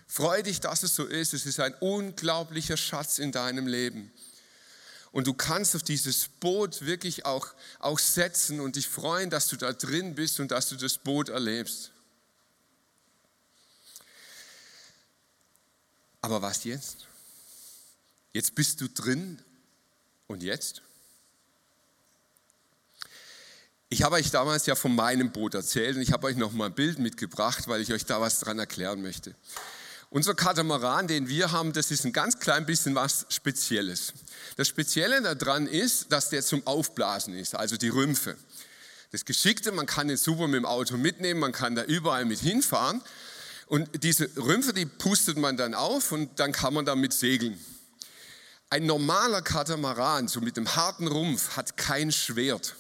Freu 0.08 0.41
dich, 0.44 0.60
dass 0.60 0.84
es 0.84 0.96
so 0.96 1.05
ist. 1.05 1.34
Es 1.34 1.46
ist 1.46 1.60
ein 1.60 1.74
unglaublicher 1.75 2.77
Schatz 2.77 3.20
in 3.20 3.32
deinem 3.32 3.67
Leben. 3.67 4.12
Und 5.12 5.27
du 5.27 5.34
kannst 5.34 5.75
auf 5.77 5.84
dieses 5.84 6.27
Boot 6.27 6.82
wirklich 6.82 7.25
auch, 7.25 7.48
auch 7.79 8.00
setzen 8.00 8.60
und 8.60 8.75
dich 8.75 8.88
freuen, 8.88 9.29
dass 9.29 9.48
du 9.48 9.55
da 9.55 9.72
drin 9.72 10.15
bist 10.15 10.41
und 10.41 10.51
dass 10.51 10.67
du 10.67 10.75
das 10.75 10.98
Boot 10.98 11.29
erlebst. 11.29 11.91
Aber 16.25 16.41
was 16.41 16.63
jetzt? 16.63 17.05
Jetzt 18.34 18.55
bist 18.55 18.82
du 18.82 18.89
drin 18.89 19.39
und 20.25 20.41
jetzt? 20.41 20.82
Ich 23.89 24.01
habe 24.01 24.15
euch 24.15 24.32
damals 24.32 24.65
ja 24.65 24.74
von 24.74 24.96
meinem 24.96 25.32
Boot 25.32 25.53
erzählt 25.53 25.98
und 25.98 26.01
ich 26.01 26.12
habe 26.12 26.25
euch 26.25 26.36
noch 26.36 26.51
mal 26.51 26.65
ein 26.65 26.74
Bild 26.74 26.98
mitgebracht, 26.98 27.67
weil 27.67 27.79
ich 27.79 27.94
euch 27.94 28.05
da 28.05 28.22
was 28.22 28.39
dran 28.39 28.58
erklären 28.58 29.03
möchte. 29.03 29.36
Unser 30.10 30.34
Katamaran, 30.34 31.08
den 31.08 31.27
wir 31.27 31.51
haben, 31.51 31.74
das 31.74 31.91
ist 31.91 32.05
ein 32.05 32.12
ganz 32.12 32.39
klein 32.39 32.65
bisschen 32.65 32.96
was 32.96 33.27
Spezielles. 33.29 34.12
Das 34.58 34.67
Spezielle 34.67 35.22
daran 35.36 35.67
ist, 35.67 36.12
dass 36.12 36.32
der 36.32 36.41
zum 36.41 36.65
Aufblasen 36.65 37.36
ist, 37.36 37.53
also 37.53 37.77
die 37.77 37.89
Rümpfe. 37.89 38.36
Das 39.12 39.25
Geschickte, 39.25 39.72
man 39.72 39.86
kann 39.86 40.08
den 40.08 40.17
super 40.17 40.48
mit 40.48 40.58
dem 40.58 40.65
Auto 40.65 40.98
mitnehmen, 40.98 41.39
man 41.39 41.51
kann 41.51 41.75
da 41.75 41.84
überall 41.84 42.25
mit 42.25 42.39
hinfahren. 42.39 43.03
Und 43.67 44.03
diese 44.03 44.29
Rümpfe, 44.38 44.74
die 44.74 44.86
pustet 44.86 45.38
man 45.38 45.57
dann 45.57 45.74
auf 45.74 46.12
und 46.12 46.39
dann 46.39 46.51
kann 46.51 46.74
man 46.74 46.86
damit 46.86 47.13
segeln. 47.13 47.60
Ein 48.69 48.86
normaler 48.86 49.41
Katamaran, 49.41 50.27
so 50.27 50.41
mit 50.41 50.57
dem 50.57 50.75
harten 50.75 51.07
Rumpf, 51.07 51.55
hat 51.55 51.77
kein 51.77 52.12
Schwert. 52.12 52.75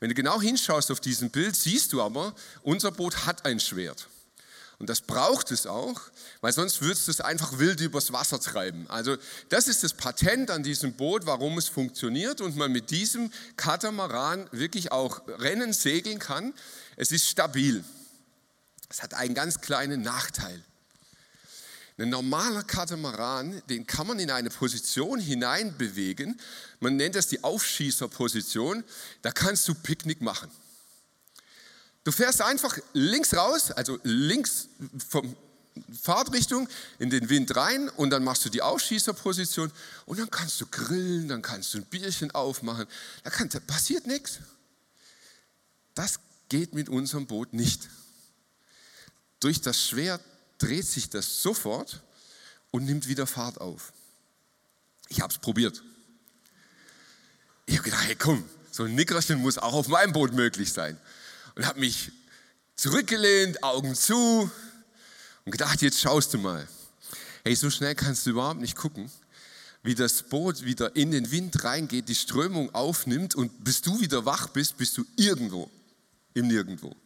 Wenn 0.00 0.08
du 0.08 0.14
genau 0.14 0.40
hinschaust 0.40 0.90
auf 0.90 1.00
diesem 1.00 1.30
Bild, 1.30 1.56
siehst 1.56 1.92
du 1.92 2.02
aber, 2.02 2.34
unser 2.62 2.90
Boot 2.90 3.26
hat 3.26 3.46
ein 3.46 3.60
Schwert. 3.60 4.08
Und 4.78 4.90
das 4.90 5.00
braucht 5.00 5.50
es 5.50 5.66
auch, 5.66 6.00
weil 6.40 6.52
sonst 6.52 6.82
würdest 6.82 7.06
du 7.06 7.12
es 7.12 7.20
einfach 7.20 7.58
wild 7.58 7.80
übers 7.80 8.12
Wasser 8.12 8.40
treiben. 8.40 8.86
Also 8.88 9.16
das 9.48 9.68
ist 9.68 9.84
das 9.84 9.94
Patent 9.94 10.50
an 10.50 10.62
diesem 10.62 10.94
Boot, 10.94 11.26
warum 11.26 11.56
es 11.58 11.68
funktioniert 11.68 12.40
und 12.40 12.56
man 12.56 12.72
mit 12.72 12.90
diesem 12.90 13.30
Katamaran 13.56 14.48
wirklich 14.50 14.90
auch 14.92 15.22
Rennen 15.28 15.72
segeln 15.72 16.18
kann. 16.18 16.52
Es 16.96 17.12
ist 17.12 17.28
stabil. 17.28 17.84
Es 18.94 19.02
hat 19.02 19.12
einen 19.14 19.34
ganz 19.34 19.60
kleinen 19.60 20.02
Nachteil. 20.02 20.62
Ein 21.98 22.10
normaler 22.10 22.62
Katamaran, 22.62 23.60
den 23.68 23.88
kann 23.88 24.06
man 24.06 24.20
in 24.20 24.30
eine 24.30 24.50
Position 24.50 25.18
hineinbewegen. 25.18 26.40
Man 26.78 26.94
nennt 26.94 27.16
das 27.16 27.26
die 27.26 27.42
Aufschießerposition. 27.42 28.84
Da 29.22 29.32
kannst 29.32 29.66
du 29.66 29.74
Picknick 29.74 30.20
machen. 30.20 30.48
Du 32.04 32.12
fährst 32.12 32.40
einfach 32.40 32.78
links 32.92 33.34
raus, 33.34 33.72
also 33.72 33.98
links 34.04 34.68
vom 35.08 35.34
Fahrtrichtung 36.00 36.68
in 37.00 37.10
den 37.10 37.28
Wind 37.28 37.56
rein 37.56 37.88
und 37.88 38.10
dann 38.10 38.22
machst 38.22 38.44
du 38.44 38.48
die 38.48 38.62
Aufschießerposition 38.62 39.72
und 40.06 40.20
dann 40.20 40.30
kannst 40.30 40.60
du 40.60 40.66
grillen, 40.66 41.26
dann 41.26 41.42
kannst 41.42 41.74
du 41.74 41.78
ein 41.78 41.84
Bierchen 41.86 42.30
aufmachen. 42.30 42.86
Da, 43.24 43.30
kann, 43.30 43.48
da 43.48 43.58
passiert 43.58 44.06
nichts. 44.06 44.38
Das 45.96 46.20
geht 46.48 46.74
mit 46.74 46.88
unserem 46.88 47.26
Boot 47.26 47.54
nicht. 47.54 47.88
Durch 49.44 49.60
das 49.60 49.78
Schwert 49.78 50.22
dreht 50.56 50.86
sich 50.86 51.10
das 51.10 51.42
sofort 51.42 52.02
und 52.70 52.86
nimmt 52.86 53.08
wieder 53.08 53.26
Fahrt 53.26 53.60
auf. 53.60 53.92
Ich 55.10 55.20
habe 55.20 55.30
es 55.30 55.38
probiert. 55.38 55.82
Ich 57.66 57.74
habe 57.74 57.84
gedacht, 57.84 58.06
hey 58.06 58.16
komm, 58.16 58.42
so 58.70 58.84
ein 58.84 58.94
Nickerchen 58.94 59.42
muss 59.42 59.58
auch 59.58 59.74
auf 59.74 59.88
meinem 59.88 60.14
Boot 60.14 60.32
möglich 60.32 60.72
sein. 60.72 60.98
Und 61.56 61.66
habe 61.66 61.78
mich 61.78 62.10
zurückgelehnt, 62.74 63.62
Augen 63.62 63.94
zu 63.94 64.50
und 65.44 65.52
gedacht, 65.52 65.82
jetzt 65.82 66.00
schaust 66.00 66.32
du 66.32 66.38
mal. 66.38 66.66
Hey, 67.44 67.54
so 67.54 67.68
schnell 67.68 67.94
kannst 67.94 68.24
du 68.24 68.30
überhaupt 68.30 68.62
nicht 68.62 68.76
gucken, 68.76 69.10
wie 69.82 69.94
das 69.94 70.22
Boot 70.22 70.64
wieder 70.64 70.96
in 70.96 71.10
den 71.10 71.30
Wind 71.30 71.64
reingeht, 71.64 72.08
die 72.08 72.14
Strömung 72.14 72.74
aufnimmt 72.74 73.34
und 73.34 73.62
bis 73.62 73.82
du 73.82 74.00
wieder 74.00 74.24
wach 74.24 74.48
bist, 74.48 74.78
bist 74.78 74.96
du 74.96 75.04
irgendwo, 75.16 75.70
im 76.32 76.46
Nirgendwo. 76.46 76.96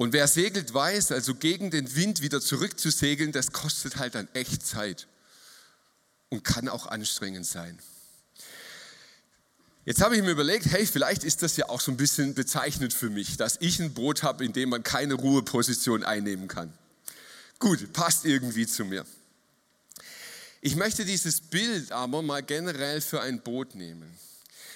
Und 0.00 0.14
wer 0.14 0.26
segelt, 0.28 0.72
weiß, 0.72 1.12
also 1.12 1.34
gegen 1.34 1.70
den 1.70 1.94
Wind 1.94 2.22
wieder 2.22 2.40
zurückzusegeln, 2.40 3.32
das 3.32 3.52
kostet 3.52 3.98
halt 3.98 4.14
dann 4.14 4.28
echt 4.32 4.66
Zeit 4.66 5.06
und 6.30 6.42
kann 6.42 6.70
auch 6.70 6.86
anstrengend 6.86 7.44
sein. 7.44 7.78
Jetzt 9.84 10.00
habe 10.00 10.16
ich 10.16 10.22
mir 10.22 10.30
überlegt, 10.30 10.64
hey, 10.64 10.86
vielleicht 10.86 11.22
ist 11.22 11.42
das 11.42 11.58
ja 11.58 11.68
auch 11.68 11.82
so 11.82 11.90
ein 11.90 11.98
bisschen 11.98 12.32
bezeichnend 12.32 12.94
für 12.94 13.10
mich, 13.10 13.36
dass 13.36 13.58
ich 13.60 13.78
ein 13.78 13.92
Boot 13.92 14.22
habe, 14.22 14.42
in 14.42 14.54
dem 14.54 14.70
man 14.70 14.82
keine 14.82 15.12
Ruheposition 15.12 16.02
einnehmen 16.02 16.48
kann. 16.48 16.72
Gut, 17.58 17.92
passt 17.92 18.24
irgendwie 18.24 18.66
zu 18.66 18.86
mir. 18.86 19.04
Ich 20.62 20.76
möchte 20.76 21.04
dieses 21.04 21.42
Bild 21.42 21.92
aber 21.92 22.22
mal 22.22 22.42
generell 22.42 23.02
für 23.02 23.20
ein 23.20 23.42
Boot 23.42 23.74
nehmen. 23.74 24.10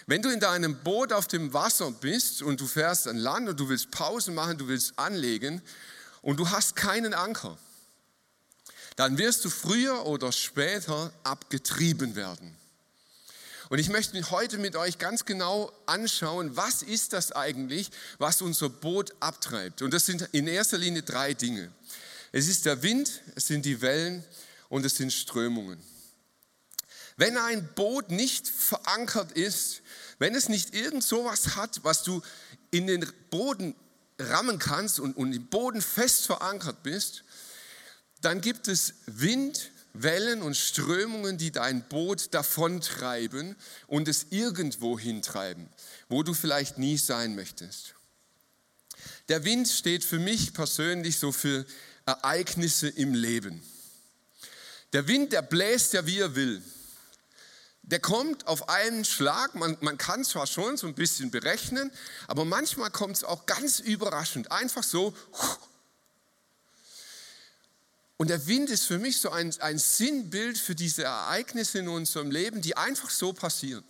Wenn 0.07 0.21
du 0.21 0.29
in 0.29 0.41
deinem 0.41 0.77
Boot 0.77 1.13
auf 1.13 1.29
dem 1.29 1.53
Wasser 1.55 1.91
bist 1.91 2.43
und 2.43 2.61
du 2.61 2.67
fährst 2.67 3.09
an 3.09 3.17
Land 3.17 3.49
und 3.49 3.59
du 3.59 3.69
willst 3.69 3.91
Pause 3.91 4.33
machen, 4.33 4.59
du 4.59 4.69
willst 4.69 4.99
anlegen 4.99 5.63
und 6.21 6.39
du 6.39 6.51
hast 6.51 6.77
keinen 6.77 7.15
Anker, 7.15 7.57
dann 8.97 9.17
wirst 9.17 9.45
du 9.45 9.51
früher 9.51 10.05
oder 10.07 10.31
später 10.31 11.13
abgetrieben 11.25 12.17
werden. 12.17 12.55
Und 13.71 13.79
ich 13.79 13.89
möchte 13.89 14.31
heute 14.31 14.59
mit 14.59 14.77
euch 14.77 14.99
ganz 14.99 15.25
genau 15.25 15.73
anschauen, 15.87 16.55
was 16.55 16.83
ist 16.83 17.15
das 17.15 17.33
eigentlich, 17.33 17.91
was 18.19 18.43
unser 18.43 18.69
Boot 18.69 19.15
abtreibt. 19.21 19.81
Und 19.81 19.95
das 19.95 20.05
sind 20.05 20.29
in 20.33 20.47
erster 20.47 20.77
Linie 20.77 21.03
drei 21.03 21.33
Dinge. 21.33 21.73
Es 22.31 22.47
ist 22.47 22.67
der 22.67 22.83
Wind, 22.83 23.23
es 23.37 23.47
sind 23.47 23.65
die 23.65 23.81
Wellen 23.81 24.23
und 24.69 24.85
es 24.85 24.97
sind 24.97 25.13
Strömungen. 25.13 25.83
Wenn 27.17 27.37
ein 27.37 27.69
Boot 27.75 28.11
nicht 28.11 28.49
verankert 28.49 29.33
ist, 29.33 29.83
wenn 30.19 30.35
es 30.35 30.49
nicht 30.49 30.75
irgend 30.75 31.05
sowas 31.05 31.57
hat, 31.57 31.81
was 31.85 32.03
du 32.03 32.23
in 32.71 32.87
den 32.87 33.07
Boden 33.31 33.75
rammen 34.19 34.59
kannst 34.59 34.99
und, 34.99 35.17
und 35.17 35.33
im 35.33 35.47
Boden 35.47 35.81
fest 35.81 36.27
verankert 36.27 36.83
bist, 36.83 37.25
dann 38.21 38.41
gibt 38.41 38.69
es 38.69 38.95
Wind, 39.07 39.71
Wellen 39.93 40.43
und 40.43 40.57
Strömungen, 40.57 41.39
die 41.39 41.53
dein 41.53 41.89
Boot 41.89 42.35
davontreiben 42.35 43.55
und 43.87 44.09
es 44.09 44.27
irgendwo 44.31 44.99
hintreiben, 44.99 45.69
wo 46.09 46.25
du 46.25 46.35
vielleicht 46.35 46.79
nie 46.79 46.97
sein 46.97 47.37
möchtest. 47.37 47.95
Der 49.29 49.45
Wind 49.45 49.69
steht 49.69 50.03
für 50.03 50.19
mich 50.19 50.53
persönlich 50.53 51.19
so 51.19 51.31
für 51.31 51.65
Ereignisse 52.07 52.89
im 52.89 53.15
Leben. 53.15 53.63
Der 54.93 55.07
Wind, 55.07 55.33
der 55.33 55.43
bläst 55.43 55.93
ja, 55.93 56.07
wie 56.07 56.19
er 56.19 56.35
will 56.35 56.63
der 57.87 58.01
kommt 58.01 58.47
auf 58.47 58.69
einen 58.69 59.05
Schlag. 59.05 59.55
Man, 59.55 59.77
man 59.81 59.99
kann 59.99 60.25
zwar 60.25 60.47
schon 60.47 60.77
so 60.77 60.87
ein 60.87 60.95
bisschen 60.95 61.31
berechnen, 61.31 61.91
aber 62.27 62.45
manchmal 62.45 62.91
kommt 62.91 63.17
es 63.17 63.25
auch 63.25 63.47
ganz 63.47 63.79
überraschend, 63.79 64.51
einfach 64.51 64.83
so. 64.83 65.15
Und 68.17 68.29
der 68.29 68.47
Wind 68.47 68.71
ist 68.71 68.87
für 68.87 68.99
mich 68.99 69.19
so 69.21 69.31
ein, 69.31 69.55
ein 69.61 69.79
Sinnbild 69.79 70.57
für 70.57 70.75
diese 70.75 71.05
Ereignisse 71.05 71.81
in 71.81 71.89
unserem 71.89 72.31
Leben, 72.31 72.63
die 72.63 72.77
einfach 72.77 73.11
so 73.11 73.33
passieren. 73.33 73.85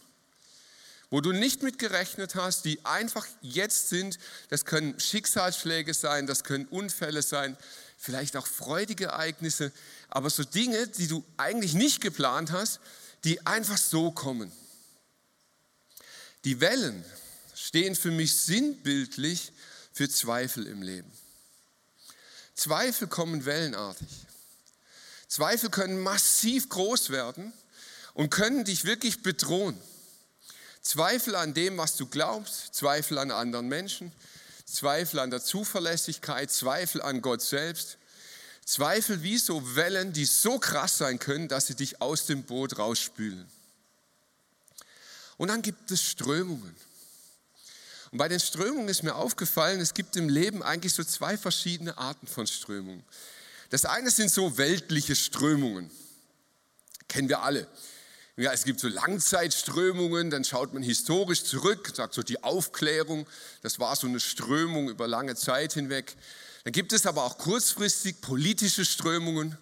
Wo 1.10 1.20
du 1.20 1.30
nicht 1.30 1.62
mit 1.62 1.78
gerechnet 1.78 2.34
hast, 2.34 2.64
die 2.64 2.84
einfach 2.84 3.26
jetzt 3.42 3.90
sind. 3.90 4.18
Das 4.48 4.64
können 4.64 4.98
Schicksalsschläge 4.98 5.94
sein, 5.94 6.26
das 6.26 6.42
können 6.42 6.66
Unfälle 6.66 7.22
sein, 7.22 7.56
vielleicht 7.96 8.36
auch 8.36 8.48
freudige 8.48 9.06
Ereignisse, 9.06 9.70
aber 10.08 10.30
so 10.30 10.42
Dinge, 10.42 10.88
die 10.88 11.06
du 11.06 11.24
eigentlich 11.36 11.74
nicht 11.74 12.00
geplant 12.00 12.50
hast, 12.50 12.80
die 13.25 13.45
einfach 13.47 13.78
so 13.78 14.11
kommen. 14.11 14.52
Die 16.45 16.61
Wellen 16.61 17.04
stehen 17.54 17.97
für 17.97 18.11
mich 18.11 18.37
sinnbildlich 18.37 19.52
für 19.93 20.09
Zweifel 20.09 20.66
im 20.66 20.83
Leben. 20.83 21.11
Zweifel 22.54 23.09
kommen 23.09 23.45
wellenartig. 23.47 24.09
Zweifel 25.26 25.71
können 25.71 25.99
massiv 25.99 26.69
groß 26.69 27.11
werden 27.11 27.52
und 28.12 28.31
können 28.31 28.64
dich 28.64 28.85
wirklich 28.85 29.23
bedrohen. 29.23 29.81
Zweifel 30.83 31.35
an 31.35 31.54
dem, 31.54 31.78
was 31.78 31.97
du 31.97 32.07
glaubst, 32.07 32.75
Zweifel 32.75 33.19
an 33.19 33.31
anderen 33.31 33.69
Menschen, 33.69 34.12
Zweifel 34.66 35.19
an 35.19 35.31
der 35.31 35.43
Zuverlässigkeit, 35.43 36.50
Zweifel 36.50 37.00
an 37.00 37.23
Gott 37.23 37.43
selbst. 37.43 37.97
Zweifel 38.64 39.23
wie 39.23 39.38
so 39.38 39.76
Wellen, 39.76 40.12
die 40.12 40.25
so 40.25 40.59
krass 40.59 40.99
sein 40.99 41.18
können, 41.18 41.49
dass 41.49 41.66
sie 41.66 41.75
dich 41.75 42.00
aus 42.00 42.26
dem 42.26 42.44
Boot 42.44 42.78
rausspülen. 42.78 43.47
Und 45.37 45.49
dann 45.49 45.62
gibt 45.62 45.90
es 45.90 46.02
Strömungen. 46.02 46.75
Und 48.11 48.18
bei 48.18 48.28
den 48.28 48.40
Strömungen 48.40 48.88
ist 48.88 49.02
mir 49.02 49.16
aufgefallen, 49.16 49.80
es 49.80 49.92
gibt 49.92 50.16
im 50.16 50.28
Leben 50.28 50.62
eigentlich 50.62 50.94
so 50.94 51.02
zwei 51.02 51.37
verschiedene 51.37 51.99
Arten 51.99 52.26
von 52.26 52.47
Strömungen. 52.47 53.04
Das 53.71 53.85
eine 53.85 54.11
sind 54.11 54.30
so 54.30 54.56
weltliche 54.56 55.16
Strömungen. 55.16 55.90
Kennen 57.09 57.28
wir 57.28 57.42
alle. 57.42 57.66
Ja, 58.37 58.52
es 58.52 58.64
gibt 58.64 58.80
so 58.80 58.88
Langzeitströmungen, 58.88 60.30
dann 60.30 60.44
schaut 60.44 60.75
man 60.75 60.83
historisch 60.83 61.44
zurück, 61.44 61.92
sagt 61.94 62.14
so 62.14 62.23
die 62.23 62.42
Aufklärung, 62.42 63.28
das 63.62 63.78
war 63.78 63.94
so 63.94 64.09
eine 64.09 64.18
Strömung 64.18 64.88
über 64.88 65.06
lange 65.06 65.37
Zeit 65.37 65.73
hinweg. 65.73 66.16
Dann 66.64 66.73
gibt 66.73 66.94
es 66.94 67.06
aber 67.06 67.25
auch 67.25 67.37
kurzfristig 67.37 68.23
politische 68.23 68.87
Strömungen, 68.87 69.56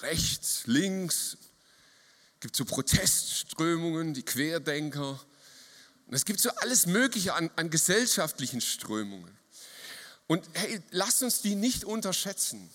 rechts, 0.00 0.62
links. 0.66 1.36
Es 2.34 2.40
gibt 2.40 2.56
so 2.56 2.64
Protestströmungen, 2.64 4.14
die 4.14 4.22
Querdenker. 4.22 5.20
Und 6.06 6.14
es 6.14 6.24
gibt 6.24 6.40
so 6.40 6.50
alles 6.56 6.86
Mögliche 6.86 7.34
an, 7.34 7.50
an 7.56 7.68
gesellschaftlichen 7.68 8.62
Strömungen. 8.62 9.36
Und 10.26 10.48
hey, 10.54 10.80
lasst 10.90 11.22
uns 11.22 11.42
die 11.42 11.54
nicht 11.54 11.84
unterschätzen. 11.84 12.70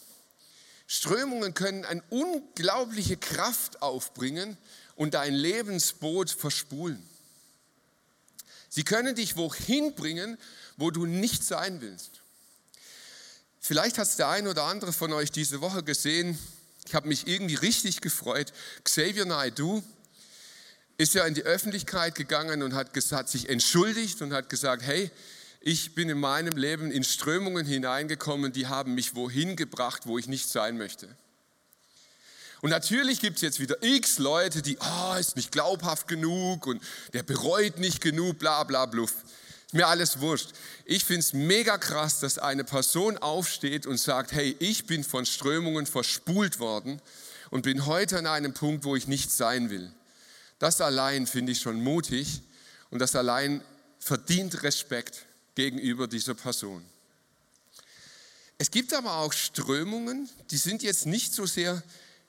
Strömungen 0.87 1.55
können 1.55 1.85
eine 1.85 2.03
unglaubliche 2.09 3.17
Kraft 3.17 3.81
aufbringen 3.81 4.57
und 4.95 5.15
dein 5.15 5.33
Lebensboot 5.33 6.29
verspulen. 6.29 7.01
Sie 8.69 8.83
können 8.83 9.15
dich 9.15 9.37
wohin 9.37 9.95
bringen, 9.95 10.37
wo 10.77 10.91
du 10.91 11.07
nicht 11.07 11.43
sein 11.43 11.81
willst. 11.81 12.21
Vielleicht 13.67 13.97
hat 13.97 14.07
es 14.07 14.15
der 14.15 14.29
eine 14.29 14.51
oder 14.51 14.65
andere 14.65 14.93
von 14.93 15.11
euch 15.11 15.31
diese 15.31 15.59
Woche 15.59 15.81
gesehen. 15.81 16.37
Ich 16.85 16.93
habe 16.93 17.07
mich 17.07 17.25
irgendwie 17.25 17.55
richtig 17.55 17.99
gefreut. 17.99 18.53
Xavier 18.83 19.25
Naidoo 19.25 19.81
ist 20.99 21.15
ja 21.15 21.25
in 21.25 21.33
die 21.33 21.41
Öffentlichkeit 21.41 22.13
gegangen 22.13 22.61
und 22.61 22.75
hat, 22.75 22.91
hat 23.11 23.27
sich 23.27 23.49
entschuldigt 23.49 24.21
und 24.21 24.33
hat 24.33 24.49
gesagt, 24.49 24.83
hey, 24.83 25.09
ich 25.61 25.95
bin 25.95 26.09
in 26.09 26.19
meinem 26.19 26.55
Leben 26.55 26.91
in 26.91 27.03
Strömungen 27.03 27.65
hineingekommen, 27.65 28.51
die 28.51 28.67
haben 28.67 28.93
mich 28.93 29.15
wohin 29.15 29.55
gebracht, 29.55 30.03
wo 30.05 30.19
ich 30.19 30.27
nicht 30.27 30.47
sein 30.47 30.77
möchte. 30.77 31.09
Und 32.61 32.69
natürlich 32.69 33.19
gibt 33.19 33.37
es 33.37 33.41
jetzt 33.41 33.59
wieder 33.59 33.81
x 33.81 34.19
Leute, 34.19 34.61
die, 34.61 34.79
ah, 34.79 35.15
oh, 35.15 35.19
ist 35.19 35.37
nicht 35.37 35.51
glaubhaft 35.51 36.07
genug 36.07 36.67
und 36.67 36.83
der 37.13 37.23
bereut 37.23 37.79
nicht 37.79 37.99
genug, 37.99 38.37
bla 38.37 38.63
bla 38.63 38.85
bluff. 38.85 39.15
Ist 39.67 39.73
mir 39.73 39.87
alles 39.87 40.19
wurscht. 40.19 40.49
Ich 40.85 41.05
finde 41.05 41.21
es 41.21 41.33
mega 41.33 41.77
krass, 41.77 42.19
dass 42.19 42.37
eine 42.37 42.63
Person 42.63 43.17
aufsteht 43.17 43.85
und 43.85 43.97
sagt, 43.97 44.31
hey, 44.31 44.55
ich 44.59 44.85
bin 44.85 45.03
von 45.03 45.25
Strömungen 45.25 45.85
verspult 45.85 46.59
worden 46.59 47.01
und 47.49 47.63
bin 47.63 47.85
heute 47.85 48.17
an 48.19 48.27
einem 48.27 48.53
Punkt, 48.53 48.83
wo 48.83 48.95
ich 48.95 49.07
nicht 49.07 49.31
sein 49.31 49.69
will. 49.69 49.91
Das 50.59 50.81
allein 50.81 51.27
finde 51.27 51.51
ich 51.51 51.59
schon 51.59 51.83
mutig 51.83 52.41
und 52.89 52.99
das 52.99 53.15
allein 53.15 53.61
verdient 53.99 54.63
Respekt 54.63 55.25
gegenüber 55.55 56.07
dieser 56.07 56.35
Person. 56.35 56.85
Es 58.57 58.71
gibt 58.71 58.93
aber 58.93 59.17
auch 59.17 59.33
Strömungen, 59.33 60.29
die 60.51 60.57
sind 60.57 60.83
jetzt 60.83 61.05
nicht 61.05 61.33
so 61.33 61.45
sehr 61.45 61.83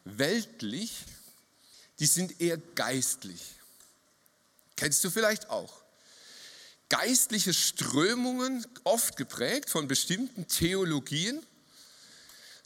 weltlich, 0.04 1.04
die 1.98 2.06
sind 2.06 2.40
eher 2.40 2.56
geistlich. 2.74 3.40
Kennst 4.74 5.04
du 5.04 5.10
vielleicht 5.10 5.50
auch? 5.50 5.85
Geistliche 6.88 7.52
Strömungen, 7.52 8.64
oft 8.84 9.16
geprägt 9.16 9.70
von 9.70 9.88
bestimmten 9.88 10.46
Theologien. 10.46 11.42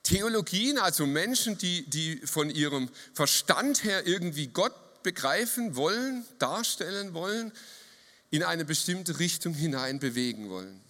Theologien, 0.02 0.78
also 0.78 1.06
Menschen, 1.06 1.56
die, 1.56 1.88
die 1.88 2.18
von 2.26 2.50
ihrem 2.50 2.90
Verstand 3.14 3.84
her 3.84 4.06
irgendwie 4.06 4.48
Gott 4.48 5.02
begreifen 5.02 5.74
wollen, 5.74 6.24
darstellen 6.38 7.14
wollen, 7.14 7.52
in 8.30 8.42
eine 8.42 8.64
bestimmte 8.64 9.18
Richtung 9.18 9.54
hinein 9.54 9.98
bewegen 9.98 10.50
wollen. 10.50 10.80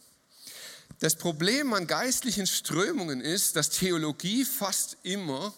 Das 0.98 1.16
Problem 1.16 1.72
an 1.72 1.86
geistlichen 1.86 2.46
Strömungen 2.46 3.20
ist, 3.20 3.56
dass 3.56 3.70
Theologie 3.70 4.44
fast 4.44 4.98
immer 5.02 5.54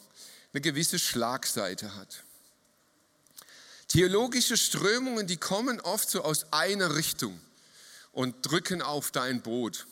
eine 0.53 0.61
gewisse 0.61 0.99
Schlagseite 0.99 1.97
hat. 1.97 2.23
Theologische 3.89 4.57
Strömungen, 4.57 5.27
die 5.27 5.39
kommen 5.39 5.81
oft 5.81 6.09
so 6.09 6.23
aus 6.23 6.53
einer 6.53 6.95
Richtung 6.95 7.41
und 8.13 8.37
drücken 8.43 8.83
auf 8.83 9.11
dein 9.11 9.43
Boot. 9.43 9.87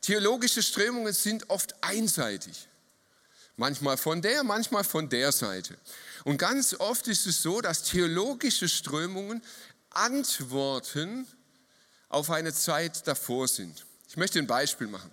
Theologische 0.00 0.62
Strömungen 0.62 1.12
sind 1.12 1.48
oft 1.50 1.74
einseitig. 1.82 2.68
Manchmal 3.56 3.96
von 3.96 4.20
der, 4.20 4.44
manchmal 4.44 4.84
von 4.84 5.08
der 5.08 5.32
Seite. 5.32 5.76
Und 6.24 6.38
ganz 6.38 6.74
oft 6.74 7.08
ist 7.08 7.26
es 7.26 7.42
so, 7.42 7.60
dass 7.60 7.84
theologische 7.84 8.68
Strömungen 8.68 9.42
Antworten 9.90 11.26
auf 12.08 12.30
eine 12.30 12.52
Zeit 12.52 13.06
davor 13.06 13.48
sind. 13.48 13.86
Ich 14.08 14.16
möchte 14.16 14.38
ein 14.38 14.46
Beispiel 14.46 14.88
machen. 14.88 15.10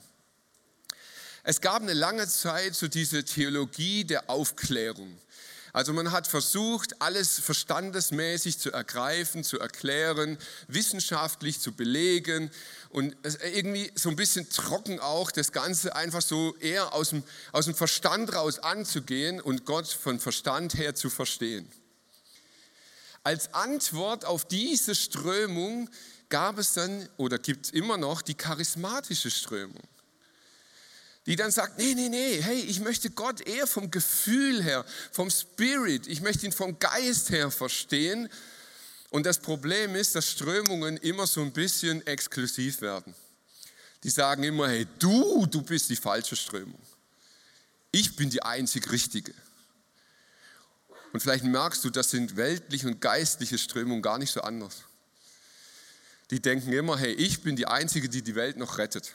Es 1.43 1.61
gab 1.61 1.81
eine 1.81 1.93
lange 1.93 2.27
Zeit 2.27 2.75
so 2.75 2.87
diese 2.87 3.23
Theologie 3.23 4.03
der 4.03 4.29
Aufklärung. 4.29 5.17
Also 5.73 5.93
man 5.93 6.11
hat 6.11 6.27
versucht, 6.27 7.01
alles 7.01 7.39
verstandesmäßig 7.39 8.59
zu 8.59 8.71
ergreifen, 8.71 9.43
zu 9.43 9.59
erklären, 9.59 10.37
wissenschaftlich 10.67 11.59
zu 11.59 11.71
belegen 11.71 12.51
und 12.89 13.15
irgendwie 13.53 13.91
so 13.95 14.09
ein 14.09 14.17
bisschen 14.17 14.49
trocken 14.49 14.99
auch 14.99 15.31
das 15.31 15.51
Ganze 15.51 15.95
einfach 15.95 16.21
so 16.21 16.55
eher 16.57 16.93
aus 16.93 17.09
dem, 17.09 17.23
aus 17.53 17.65
dem 17.65 17.75
Verstand 17.75 18.35
raus 18.35 18.59
anzugehen 18.59 19.39
und 19.39 19.65
Gott 19.65 19.87
von 19.87 20.19
Verstand 20.19 20.75
her 20.75 20.93
zu 20.93 21.09
verstehen. 21.09 21.71
Als 23.23 23.53
Antwort 23.53 24.25
auf 24.25 24.45
diese 24.45 24.95
Strömung 24.95 25.89
gab 26.27 26.57
es 26.57 26.73
dann 26.73 27.07
oder 27.17 27.37
gibt 27.37 27.67
es 27.67 27.71
immer 27.71 27.97
noch 27.97 28.21
die 28.21 28.33
charismatische 28.33 29.29
Strömung 29.29 29.83
die 31.25 31.35
dann 31.35 31.51
sagt, 31.51 31.77
nee, 31.77 31.93
nee, 31.93 32.09
nee, 32.09 32.41
hey, 32.41 32.59
ich 32.61 32.79
möchte 32.79 33.11
Gott 33.11 33.41
eher 33.41 33.67
vom 33.67 33.91
Gefühl 33.91 34.63
her, 34.63 34.85
vom 35.11 35.29
Spirit, 35.29 36.07
ich 36.07 36.21
möchte 36.21 36.45
ihn 36.45 36.51
vom 36.51 36.79
Geist 36.79 37.29
her 37.29 37.51
verstehen. 37.51 38.27
Und 39.11 39.25
das 39.25 39.37
Problem 39.39 39.95
ist, 39.95 40.15
dass 40.15 40.29
Strömungen 40.29 40.97
immer 40.97 41.27
so 41.27 41.41
ein 41.41 41.51
bisschen 41.51 42.05
exklusiv 42.07 42.81
werden. 42.81 43.13
Die 44.03 44.09
sagen 44.09 44.43
immer, 44.43 44.69
hey, 44.69 44.87
du, 44.97 45.45
du 45.45 45.61
bist 45.61 45.89
die 45.89 45.95
falsche 45.95 46.35
Strömung. 46.35 46.79
Ich 47.91 48.15
bin 48.15 48.29
die 48.29 48.41
einzig 48.41 48.91
richtige. 48.91 49.33
Und 51.13 51.19
vielleicht 51.19 51.43
merkst 51.43 51.83
du, 51.83 51.89
das 51.89 52.09
sind 52.09 52.37
weltliche 52.37 52.87
und 52.87 53.01
geistliche 53.01 53.57
Strömungen 53.57 54.01
gar 54.01 54.17
nicht 54.17 54.31
so 54.31 54.41
anders. 54.41 54.83
Die 56.31 56.41
denken 56.41 56.71
immer, 56.71 56.97
hey, 56.97 57.11
ich 57.13 57.43
bin 57.43 57.57
die 57.57 57.67
Einzige, 57.67 58.07
die 58.07 58.21
die 58.21 58.35
Welt 58.35 58.55
noch 58.57 58.77
rettet. 58.77 59.13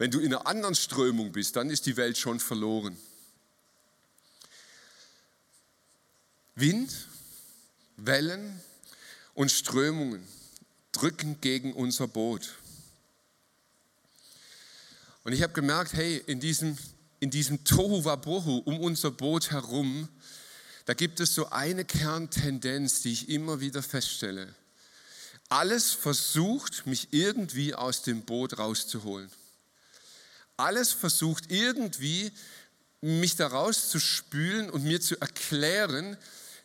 Wenn 0.00 0.10
du 0.10 0.18
in 0.18 0.32
einer 0.32 0.46
anderen 0.46 0.74
Strömung 0.74 1.30
bist, 1.30 1.56
dann 1.56 1.68
ist 1.68 1.84
die 1.84 1.98
Welt 1.98 2.16
schon 2.16 2.40
verloren. 2.40 2.96
Wind, 6.54 6.90
Wellen 7.98 8.62
und 9.34 9.52
Strömungen 9.52 10.26
drücken 10.92 11.38
gegen 11.42 11.74
unser 11.74 12.08
Boot. 12.08 12.54
Und 15.24 15.34
ich 15.34 15.42
habe 15.42 15.52
gemerkt, 15.52 15.92
hey, 15.92 16.16
in 16.26 16.40
diesem, 16.40 16.78
in 17.18 17.28
diesem 17.28 17.64
Tohu 17.64 18.02
Wabohu 18.02 18.56
um 18.64 18.80
unser 18.80 19.10
Boot 19.10 19.50
herum, 19.50 20.08
da 20.86 20.94
gibt 20.94 21.20
es 21.20 21.34
so 21.34 21.50
eine 21.50 21.84
Kerntendenz, 21.84 23.02
die 23.02 23.12
ich 23.12 23.28
immer 23.28 23.60
wieder 23.60 23.82
feststelle. 23.82 24.54
Alles 25.50 25.92
versucht, 25.92 26.86
mich 26.86 27.08
irgendwie 27.10 27.74
aus 27.74 28.00
dem 28.00 28.22
Boot 28.22 28.58
rauszuholen 28.58 29.30
alles 30.60 30.92
versucht 30.92 31.50
irgendwie 31.50 32.32
mich 33.00 33.36
daraus 33.36 33.88
zu 33.88 33.98
spülen 33.98 34.70
und 34.70 34.84
mir 34.84 35.00
zu 35.00 35.20
erklären, 35.20 36.16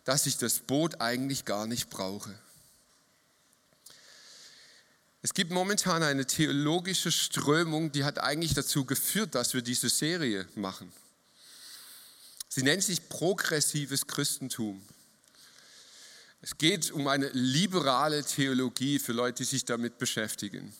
dass 0.04 0.26
ich 0.26 0.36
das 0.36 0.60
Boot 0.60 1.00
eigentlich 1.00 1.44
gar 1.44 1.66
nicht 1.66 1.90
brauche. 1.90 2.38
Es 5.22 5.34
gibt 5.34 5.50
momentan 5.50 6.04
eine 6.04 6.26
theologische 6.26 7.10
Strömung, 7.10 7.90
die 7.90 8.04
hat 8.04 8.20
eigentlich 8.20 8.54
dazu 8.54 8.84
geführt, 8.84 9.34
dass 9.34 9.54
wir 9.54 9.62
diese 9.62 9.88
Serie 9.88 10.46
machen. 10.54 10.92
Sie 12.48 12.62
nennt 12.62 12.84
sich 12.84 13.08
progressives 13.08 14.06
Christentum. 14.06 14.80
Es 16.42 16.56
geht 16.56 16.92
um 16.92 17.08
eine 17.08 17.28
liberale 17.30 18.22
Theologie 18.22 19.00
für 19.00 19.12
Leute, 19.12 19.38
die 19.38 19.48
sich 19.48 19.64
damit 19.64 19.98
beschäftigen. 19.98 20.72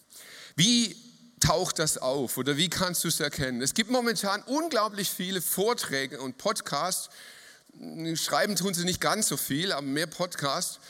Wie 0.54 0.96
taucht 1.46 1.78
das 1.78 1.96
auf 1.98 2.38
oder 2.38 2.56
wie 2.56 2.68
kannst 2.68 3.04
du 3.04 3.08
es 3.08 3.20
erkennen? 3.20 3.62
Es 3.62 3.72
gibt 3.72 3.90
momentan 3.90 4.42
unglaublich 4.42 5.08
viele 5.08 5.40
Vorträge 5.40 6.20
und 6.20 6.38
Podcasts, 6.38 7.08
schreiben 8.14 8.56
tun 8.56 8.74
sie 8.74 8.84
nicht 8.84 9.00
ganz 9.00 9.28
so 9.28 9.36
viel, 9.36 9.70
aber 9.70 9.86
mehr 9.86 10.08
Podcasts, 10.08 10.80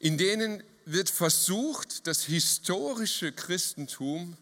in 0.00 0.18
denen 0.18 0.64
wird 0.84 1.10
versucht, 1.10 2.08
das 2.08 2.24
historische 2.24 3.30
Christentum 3.30 4.36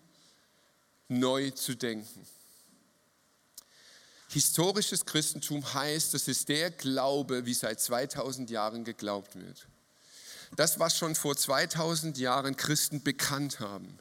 neu 1.09 1.51
zu 1.51 1.75
denken. 1.75 2.27
Historisches 4.31 5.05
Christentum 5.05 5.75
heißt, 5.75 6.15
das 6.15 6.29
ist 6.29 6.49
der 6.49 6.71
Glaube, 6.71 7.45
wie 7.45 7.55
seit 7.55 7.79
2000 7.79 8.49
Jahren 8.49 8.85
geglaubt 8.85 9.37
wird. 9.37 9.67
Das, 10.57 10.79
was 10.79 10.97
schon 10.97 11.15
vor 11.15 11.37
2000 11.37 12.17
Jahren 12.17 12.57
Christen 12.57 13.03
bekannt 13.03 13.61
haben 13.61 13.99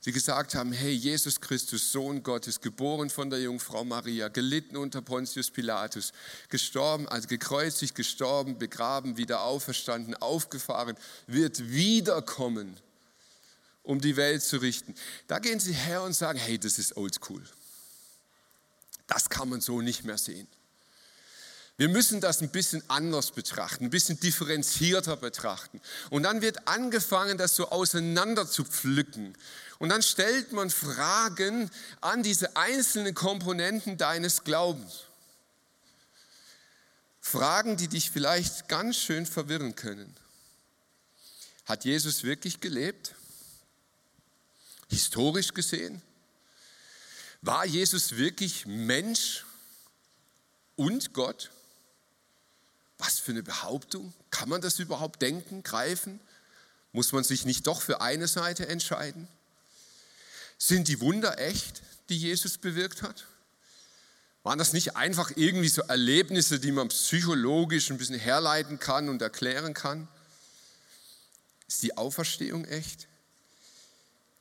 sie 0.00 0.12
gesagt 0.12 0.54
haben, 0.54 0.72
hey, 0.72 0.92
Jesus 0.92 1.40
Christus, 1.40 1.92
Sohn 1.92 2.22
Gottes, 2.22 2.60
geboren 2.60 3.10
von 3.10 3.30
der 3.30 3.40
Jungfrau 3.40 3.84
Maria, 3.84 4.28
gelitten 4.28 4.76
unter 4.76 5.02
Pontius 5.02 5.50
Pilatus, 5.50 6.12
gestorben, 6.48 7.06
also 7.08 7.28
gekreuzigt, 7.28 7.94
gestorben, 7.94 8.58
begraben, 8.58 9.16
wieder 9.16 9.42
auferstanden, 9.42 10.14
aufgefahren, 10.14 10.96
wird 11.26 11.70
wiederkommen, 11.70 12.76
um 13.82 14.00
die 14.00 14.16
Welt 14.16 14.42
zu 14.42 14.56
richten. 14.58 14.94
Da 15.26 15.38
gehen 15.38 15.60
sie 15.60 15.74
her 15.74 16.02
und 16.02 16.14
sagen, 16.14 16.38
hey, 16.38 16.58
das 16.58 16.78
ist 16.78 16.96
oldschool. 16.96 17.44
Das 19.06 19.28
kann 19.28 19.48
man 19.48 19.60
so 19.60 19.80
nicht 19.80 20.04
mehr 20.04 20.18
sehen. 20.18 20.46
Wir 21.80 21.88
müssen 21.88 22.20
das 22.20 22.42
ein 22.42 22.50
bisschen 22.50 22.82
anders 22.88 23.30
betrachten, 23.30 23.84
ein 23.84 23.90
bisschen 23.90 24.20
differenzierter 24.20 25.16
betrachten. 25.16 25.80
Und 26.10 26.24
dann 26.24 26.42
wird 26.42 26.68
angefangen, 26.68 27.38
das 27.38 27.56
so 27.56 27.70
auseinander 27.70 28.46
zu 28.46 28.64
pflücken. 28.64 29.34
Und 29.78 29.88
dann 29.88 30.02
stellt 30.02 30.52
man 30.52 30.68
Fragen 30.68 31.70
an 32.02 32.22
diese 32.22 32.54
einzelnen 32.54 33.14
Komponenten 33.14 33.96
deines 33.96 34.44
Glaubens. 34.44 35.04
Fragen, 37.22 37.78
die 37.78 37.88
dich 37.88 38.10
vielleicht 38.10 38.68
ganz 38.68 38.98
schön 38.98 39.24
verwirren 39.24 39.74
können. 39.74 40.14
Hat 41.64 41.86
Jesus 41.86 42.24
wirklich 42.24 42.60
gelebt? 42.60 43.14
historisch 44.90 45.54
gesehen? 45.54 46.02
War 47.40 47.64
Jesus 47.64 48.16
wirklich 48.16 48.66
Mensch 48.66 49.46
und 50.76 51.14
Gott? 51.14 51.50
Was 53.00 53.18
für 53.18 53.32
eine 53.32 53.42
Behauptung. 53.42 54.12
Kann 54.30 54.50
man 54.50 54.60
das 54.60 54.78
überhaupt 54.78 55.22
denken, 55.22 55.62
greifen? 55.62 56.20
Muss 56.92 57.12
man 57.12 57.24
sich 57.24 57.46
nicht 57.46 57.66
doch 57.66 57.80
für 57.80 58.02
eine 58.02 58.28
Seite 58.28 58.68
entscheiden? 58.68 59.26
Sind 60.58 60.86
die 60.86 61.00
Wunder 61.00 61.38
echt, 61.38 61.80
die 62.10 62.18
Jesus 62.18 62.58
bewirkt 62.58 63.02
hat? 63.02 63.24
Waren 64.42 64.58
das 64.58 64.74
nicht 64.74 64.96
einfach 64.96 65.32
irgendwie 65.36 65.68
so 65.68 65.80
Erlebnisse, 65.82 66.60
die 66.60 66.72
man 66.72 66.88
psychologisch 66.88 67.90
ein 67.90 67.96
bisschen 67.96 68.18
herleiten 68.18 68.78
kann 68.78 69.08
und 69.08 69.22
erklären 69.22 69.72
kann? 69.72 70.06
Ist 71.66 71.82
die 71.82 71.96
Auferstehung 71.96 72.66
echt? 72.66 73.08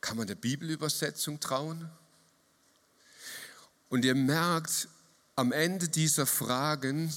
Kann 0.01 0.17
man 0.17 0.27
der 0.27 0.35
Bibelübersetzung 0.35 1.39
trauen? 1.39 1.89
Und 3.87 4.03
ihr 4.03 4.15
merkt, 4.15 4.89
am 5.37 5.53
Ende 5.53 5.87
dieser 5.87 6.25
Fragen 6.25 7.13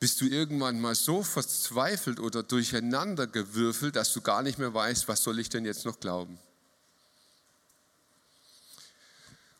bist 0.00 0.22
du 0.22 0.24
irgendwann 0.24 0.80
mal 0.80 0.94
so 0.94 1.22
verzweifelt 1.22 2.20
oder 2.20 2.42
durcheinander 2.42 3.26
gewürfelt, 3.26 3.96
dass 3.96 4.14
du 4.14 4.22
gar 4.22 4.42
nicht 4.42 4.58
mehr 4.58 4.72
weißt, 4.72 5.08
was 5.08 5.22
soll 5.22 5.38
ich 5.38 5.50
denn 5.50 5.66
jetzt 5.66 5.84
noch 5.84 6.00
glauben? 6.00 6.38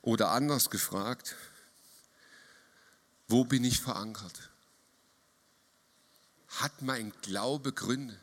Oder 0.00 0.30
anders 0.30 0.70
gefragt, 0.70 1.36
wo 3.28 3.44
bin 3.44 3.64
ich 3.64 3.80
verankert? 3.80 4.48
Hat 6.48 6.80
mein 6.80 7.12
Glaube 7.20 7.74
Gründe? 7.74 8.18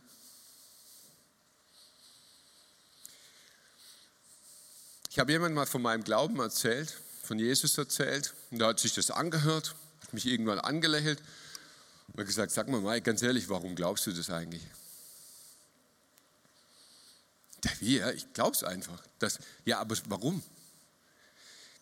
Ich 5.11 5.19
habe 5.19 5.31
jemand 5.31 5.53
mal 5.53 5.67
von 5.67 5.83
meinem 5.83 6.03
Glauben 6.03 6.39
erzählt, 6.39 6.99
von 7.21 7.37
Jesus 7.37 7.77
erzählt, 7.77 8.33
und 8.49 8.57
da 8.57 8.69
hat 8.69 8.79
sich 8.79 8.95
das 8.95 9.11
angehört, 9.11 9.75
hat 10.01 10.13
mich 10.13 10.25
irgendwann 10.25 10.59
angelächelt 10.59 11.21
und 12.07 12.19
hat 12.19 12.25
gesagt, 12.25 12.51
sag 12.51 12.67
mal 12.67 12.81
Mike, 12.81 13.01
ganz 13.01 13.21
ehrlich, 13.21 13.47
warum 13.49 13.75
glaubst 13.75 14.07
du 14.07 14.11
das 14.11 14.29
eigentlich? 14.29 14.63
Der, 17.63 17.71
ja, 17.81 18.11
ich 18.11 18.31
glaube 18.33 18.51
es 18.51 18.63
einfach. 18.63 19.01
Das, 19.19 19.39
ja, 19.65 19.79
aber 19.79 19.95
warum? 20.07 20.43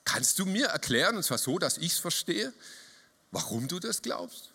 Kannst 0.03 0.39
du 0.39 0.45
mir 0.45 0.67
erklären, 0.67 1.17
und 1.17 1.23
zwar 1.23 1.37
so, 1.37 1.59
dass 1.59 1.77
ich 1.77 1.93
es 1.93 1.99
verstehe, 1.99 2.53
warum 3.31 3.67
du 3.67 3.79
das 3.79 4.01
glaubst? 4.01 4.51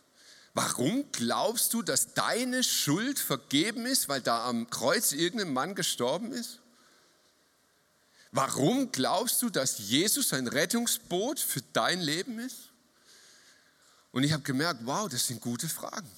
Warum 0.55 1.11
glaubst 1.13 1.73
du, 1.75 1.83
dass 1.83 2.15
deine 2.15 2.65
Schuld 2.65 3.19
vergeben 3.19 3.87
ist, 3.87 4.09
weil 4.09 4.21
da 4.21 4.47
am 4.47 4.69
Kreuz 4.71 5.13
irgendein 5.13 5.53
Mann 5.53 5.75
gestorben 5.75 6.33
ist? 6.33 6.59
Warum 8.33 8.91
glaubst 8.93 9.43
du, 9.43 9.51
dass 9.51 9.79
Jesus 9.79 10.33
ein 10.33 10.47
Rettungsboot 10.47 11.39
für 11.39 11.63
dein 11.73 12.01
Leben 12.01 12.39
ist? 12.39 12.70
Und 14.13 14.25
ich 14.25 14.33
habe 14.33 14.43
gemerkt, 14.43 14.81
wow, 14.85 15.09
das 15.09 15.27
sind 15.27 15.41
gute 15.41 15.69
Fragen. 15.69 16.11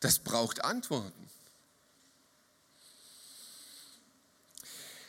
Das 0.00 0.18
braucht 0.18 0.64
Antworten. 0.64 1.30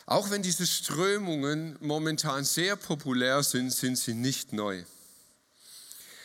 Auch 0.05 0.29
wenn 0.29 0.41
diese 0.41 0.65
Strömungen 0.65 1.77
momentan 1.81 2.45
sehr 2.45 2.77
populär 2.77 3.43
sind, 3.43 3.71
sind 3.71 3.97
sie 3.97 4.13
nicht 4.13 4.53
neu. 4.53 4.83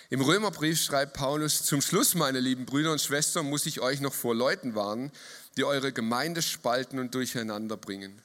Im 0.09 0.21
Römerbrief 0.21 0.81
schreibt 0.81 1.15
Paulus, 1.15 1.65
zum 1.65 1.83
Schluss, 1.83 2.15
meine 2.15 2.39
lieben 2.39 2.67
Brüder 2.67 2.93
und 2.93 3.01
Schwestern, 3.01 3.49
muss 3.49 3.67
ich 3.67 3.81
euch 3.81 4.01
noch 4.01 4.15
vor 4.15 4.35
Leuten 4.35 4.75
warnen, 4.75 5.11
die 5.57 5.65
eure 5.65 5.93
Gemeinde 5.93 6.43
spalten 6.43 6.99
und 6.99 7.15
durcheinander 7.15 7.77
bringen. 7.77 8.23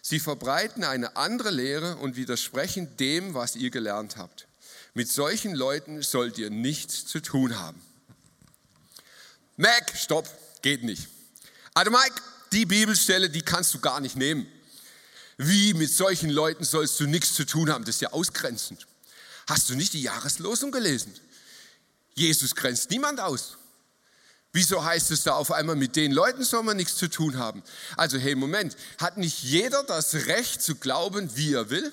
Sie 0.00 0.20
verbreiten 0.20 0.84
eine 0.84 1.16
andere 1.16 1.50
Lehre 1.50 1.96
und 1.96 2.16
widersprechen 2.16 2.96
dem, 2.96 3.34
was 3.34 3.56
ihr 3.56 3.70
gelernt 3.70 4.16
habt. 4.16 4.46
Mit 4.96 5.12
solchen 5.12 5.54
Leuten 5.54 6.00
sollt 6.00 6.38
ihr 6.38 6.48
nichts 6.48 7.04
zu 7.04 7.20
tun 7.20 7.58
haben. 7.58 7.78
Mac, 9.58 9.92
stopp, 9.94 10.26
geht 10.62 10.84
nicht. 10.84 11.08
Also 11.74 11.90
Mike, 11.90 12.14
die 12.50 12.64
Bibelstelle, 12.64 13.28
die 13.28 13.42
kannst 13.42 13.74
du 13.74 13.78
gar 13.78 14.00
nicht 14.00 14.16
nehmen. 14.16 14.46
Wie 15.36 15.74
mit 15.74 15.92
solchen 15.92 16.30
Leuten 16.30 16.64
sollst 16.64 16.98
du 16.98 17.06
nichts 17.06 17.34
zu 17.34 17.44
tun 17.44 17.70
haben? 17.70 17.84
Das 17.84 17.96
ist 17.96 18.00
ja 18.00 18.12
ausgrenzend. 18.12 18.86
Hast 19.46 19.68
du 19.68 19.74
nicht 19.74 19.92
die 19.92 20.00
Jahreslosung 20.00 20.72
gelesen? 20.72 21.12
Jesus 22.14 22.54
grenzt 22.54 22.88
niemand 22.88 23.20
aus. 23.20 23.58
Wieso 24.54 24.82
heißt 24.82 25.10
es 25.10 25.24
da 25.24 25.34
auf 25.34 25.52
einmal, 25.52 25.76
mit 25.76 25.94
den 25.96 26.10
Leuten 26.10 26.42
soll 26.42 26.62
man 26.62 26.78
nichts 26.78 26.96
zu 26.96 27.08
tun 27.08 27.36
haben? 27.36 27.62
Also, 27.98 28.16
hey, 28.16 28.34
Moment, 28.34 28.78
hat 28.96 29.18
nicht 29.18 29.42
jeder 29.42 29.82
das 29.82 30.14
Recht 30.14 30.62
zu 30.62 30.76
glauben, 30.76 31.36
wie 31.36 31.52
er 31.52 31.68
will? 31.68 31.92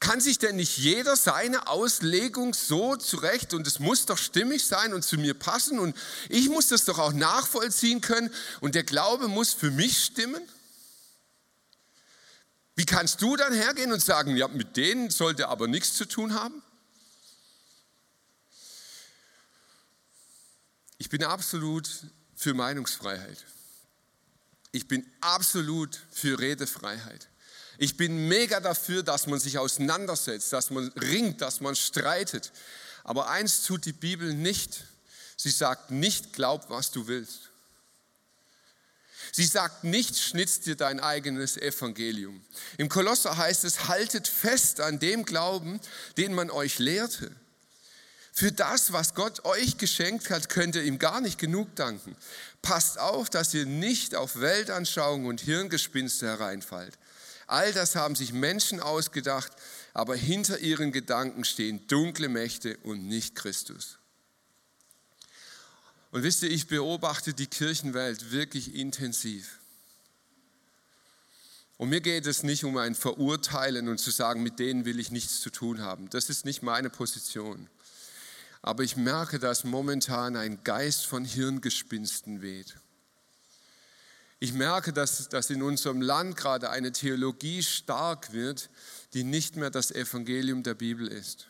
Kann 0.00 0.18
sich 0.18 0.38
denn 0.38 0.56
nicht 0.56 0.78
jeder 0.78 1.14
seine 1.14 1.66
Auslegung 1.68 2.54
so 2.54 2.96
zurecht 2.96 3.52
und 3.52 3.66
es 3.66 3.78
muss 3.78 4.06
doch 4.06 4.16
stimmig 4.16 4.64
sein 4.66 4.94
und 4.94 5.02
zu 5.02 5.18
mir 5.18 5.34
passen 5.34 5.78
und 5.78 5.94
ich 6.30 6.48
muss 6.48 6.68
das 6.68 6.86
doch 6.86 6.98
auch 6.98 7.12
nachvollziehen 7.12 8.00
können 8.00 8.32
und 8.60 8.74
der 8.74 8.82
Glaube 8.82 9.28
muss 9.28 9.52
für 9.52 9.70
mich 9.70 10.02
stimmen? 10.02 10.42
Wie 12.76 12.86
kannst 12.86 13.20
du 13.20 13.36
dann 13.36 13.52
hergehen 13.52 13.92
und 13.92 14.00
sagen, 14.00 14.36
ja, 14.38 14.48
mit 14.48 14.78
denen 14.78 15.10
sollte 15.10 15.48
aber 15.48 15.68
nichts 15.68 15.92
zu 15.94 16.06
tun 16.06 16.32
haben? 16.32 16.62
Ich 20.96 21.10
bin 21.10 21.22
absolut 21.24 21.90
für 22.34 22.54
Meinungsfreiheit. 22.54 23.44
Ich 24.72 24.88
bin 24.88 25.06
absolut 25.20 26.00
für 26.10 26.38
Redefreiheit. 26.38 27.29
Ich 27.82 27.96
bin 27.96 28.28
mega 28.28 28.60
dafür, 28.60 29.02
dass 29.02 29.26
man 29.26 29.40
sich 29.40 29.56
auseinandersetzt, 29.56 30.52
dass 30.52 30.68
man 30.68 30.88
ringt, 30.88 31.40
dass 31.40 31.62
man 31.62 31.74
streitet. 31.74 32.52
Aber 33.04 33.30
eins 33.30 33.62
tut 33.62 33.86
die 33.86 33.94
Bibel 33.94 34.34
nicht. 34.34 34.84
Sie 35.34 35.48
sagt 35.48 35.90
nicht, 35.90 36.34
glaub, 36.34 36.68
was 36.68 36.90
du 36.90 37.06
willst. 37.06 37.48
Sie 39.32 39.46
sagt 39.46 39.84
nicht, 39.84 40.18
schnitz 40.18 40.60
dir 40.60 40.76
dein 40.76 41.00
eigenes 41.00 41.56
Evangelium. 41.56 42.44
Im 42.76 42.90
Kolosser 42.90 43.38
heißt 43.38 43.64
es, 43.64 43.88
haltet 43.88 44.28
fest 44.28 44.82
an 44.82 44.98
dem 44.98 45.24
Glauben, 45.24 45.80
den 46.18 46.34
man 46.34 46.50
euch 46.50 46.78
lehrte. 46.80 47.34
Für 48.34 48.52
das, 48.52 48.92
was 48.92 49.14
Gott 49.14 49.46
euch 49.46 49.78
geschenkt 49.78 50.28
hat, 50.28 50.50
könnt 50.50 50.76
ihr 50.76 50.82
ihm 50.82 50.98
gar 50.98 51.22
nicht 51.22 51.38
genug 51.38 51.74
danken. 51.76 52.14
Passt 52.60 52.98
auf, 52.98 53.30
dass 53.30 53.54
ihr 53.54 53.64
nicht 53.64 54.14
auf 54.14 54.38
Weltanschauungen 54.38 55.26
und 55.26 55.40
Hirngespinste 55.40 56.26
hereinfallt. 56.26 56.98
All 57.50 57.72
das 57.72 57.96
haben 57.96 58.14
sich 58.14 58.32
Menschen 58.32 58.78
ausgedacht, 58.78 59.50
aber 59.92 60.14
hinter 60.14 60.60
ihren 60.60 60.92
Gedanken 60.92 61.44
stehen 61.44 61.84
dunkle 61.88 62.28
Mächte 62.28 62.76
und 62.84 63.08
nicht 63.08 63.34
Christus. 63.34 63.98
Und 66.12 66.22
wisst 66.22 66.44
ihr, 66.44 66.50
ich 66.50 66.68
beobachte 66.68 67.34
die 67.34 67.48
Kirchenwelt 67.48 68.30
wirklich 68.30 68.76
intensiv. 68.76 69.58
Und 71.76 71.88
mir 71.88 72.00
geht 72.00 72.24
es 72.26 72.44
nicht 72.44 72.62
um 72.62 72.76
ein 72.76 72.94
Verurteilen 72.94 73.88
und 73.88 73.98
zu 73.98 74.12
sagen, 74.12 74.44
mit 74.44 74.60
denen 74.60 74.84
will 74.84 75.00
ich 75.00 75.10
nichts 75.10 75.40
zu 75.40 75.50
tun 75.50 75.80
haben. 75.80 76.08
Das 76.10 76.30
ist 76.30 76.44
nicht 76.44 76.62
meine 76.62 76.88
Position. 76.88 77.68
Aber 78.62 78.84
ich 78.84 78.96
merke, 78.96 79.40
dass 79.40 79.64
momentan 79.64 80.36
ein 80.36 80.62
Geist 80.62 81.04
von 81.04 81.24
Hirngespinsten 81.24 82.42
weht. 82.42 82.76
Ich 84.42 84.54
merke, 84.54 84.94
dass, 84.94 85.28
dass 85.28 85.50
in 85.50 85.62
unserem 85.62 86.00
Land 86.00 86.34
gerade 86.36 86.70
eine 86.70 86.92
Theologie 86.92 87.62
stark 87.62 88.32
wird, 88.32 88.70
die 89.12 89.22
nicht 89.22 89.56
mehr 89.56 89.70
das 89.70 89.90
Evangelium 89.90 90.62
der 90.62 90.74
Bibel 90.74 91.06
ist. 91.06 91.46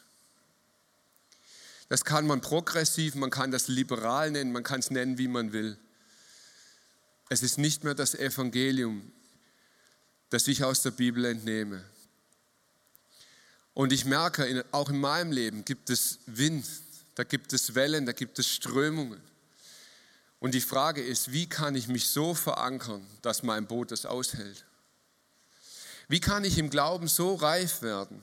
Das 1.89 2.05
kann 2.05 2.27
man 2.27 2.41
progressiv, 2.41 3.15
man 3.15 3.31
kann 3.31 3.53
das 3.53 3.69
liberal 3.69 4.33
nennen, 4.33 4.51
man 4.51 4.65
kann 4.65 4.81
es 4.81 4.91
nennen, 4.91 5.19
wie 5.19 5.29
man 5.29 5.53
will. 5.53 5.79
Es 7.29 7.45
ist 7.45 7.59
nicht 7.59 7.85
mehr 7.85 7.95
das 7.95 8.17
Evangelium, 8.17 9.13
das 10.31 10.49
ich 10.49 10.65
aus 10.65 10.83
der 10.83 10.91
Bibel 10.91 11.25
entnehme. 11.25 11.85
Und 13.73 13.93
ich 13.93 14.05
merke, 14.05 14.65
auch 14.73 14.91
in 14.91 14.99
meinem 14.99 15.31
Leben 15.31 15.65
gibt 15.65 15.91
es 15.91 16.19
Wind, 16.27 16.67
da 17.15 17.23
gibt 17.23 17.53
es 17.53 17.77
Wellen, 17.77 18.05
da 18.05 18.13
gibt 18.13 18.41
es 18.41 18.49
Strömungen. 18.49 19.21
Und 20.41 20.55
die 20.55 20.61
Frage 20.61 21.03
ist, 21.03 21.33
wie 21.33 21.49
kann 21.49 21.75
ich 21.75 21.87
mich 21.89 22.09
so 22.09 22.35
verankern, 22.35 23.07
dass 23.23 23.43
mein 23.43 23.67
Boot 23.67 23.93
es 23.93 24.07
aushält? 24.07 24.65
Wie 26.09 26.21
kann 26.21 26.45
ich 26.45 26.59
im 26.59 26.71
Glauben 26.71 27.07
so 27.07 27.35
reif 27.35 27.83
werden, 27.83 28.21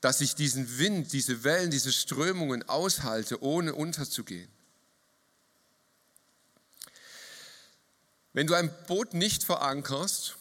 dass 0.00 0.20
ich 0.20 0.34
diesen 0.34 0.78
Wind, 0.78 1.12
diese 1.12 1.42
Wellen, 1.44 1.70
diese 1.70 1.92
Strömungen 1.92 2.68
aushalte, 2.68 3.42
ohne 3.42 3.74
unterzugehen. 3.74 4.48
Wenn 8.32 8.46
du 8.46 8.54
ein 8.54 8.70
Boot 8.86 9.14
nicht 9.14 9.44
verankerst, 9.44 10.36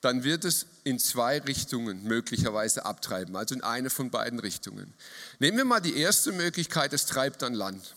dann 0.00 0.24
wird 0.24 0.44
es 0.44 0.66
in 0.84 0.98
zwei 0.98 1.38
Richtungen 1.38 2.04
möglicherweise 2.04 2.86
abtreiben, 2.86 3.36
also 3.36 3.54
in 3.54 3.62
eine 3.62 3.90
von 3.90 4.10
beiden 4.10 4.38
Richtungen. 4.38 4.94
Nehmen 5.38 5.58
wir 5.58 5.64
mal 5.64 5.80
die 5.80 5.96
erste 5.96 6.32
Möglichkeit, 6.32 6.92
es 6.92 7.04
treibt 7.06 7.42
an 7.42 7.54
Land. 7.54 7.94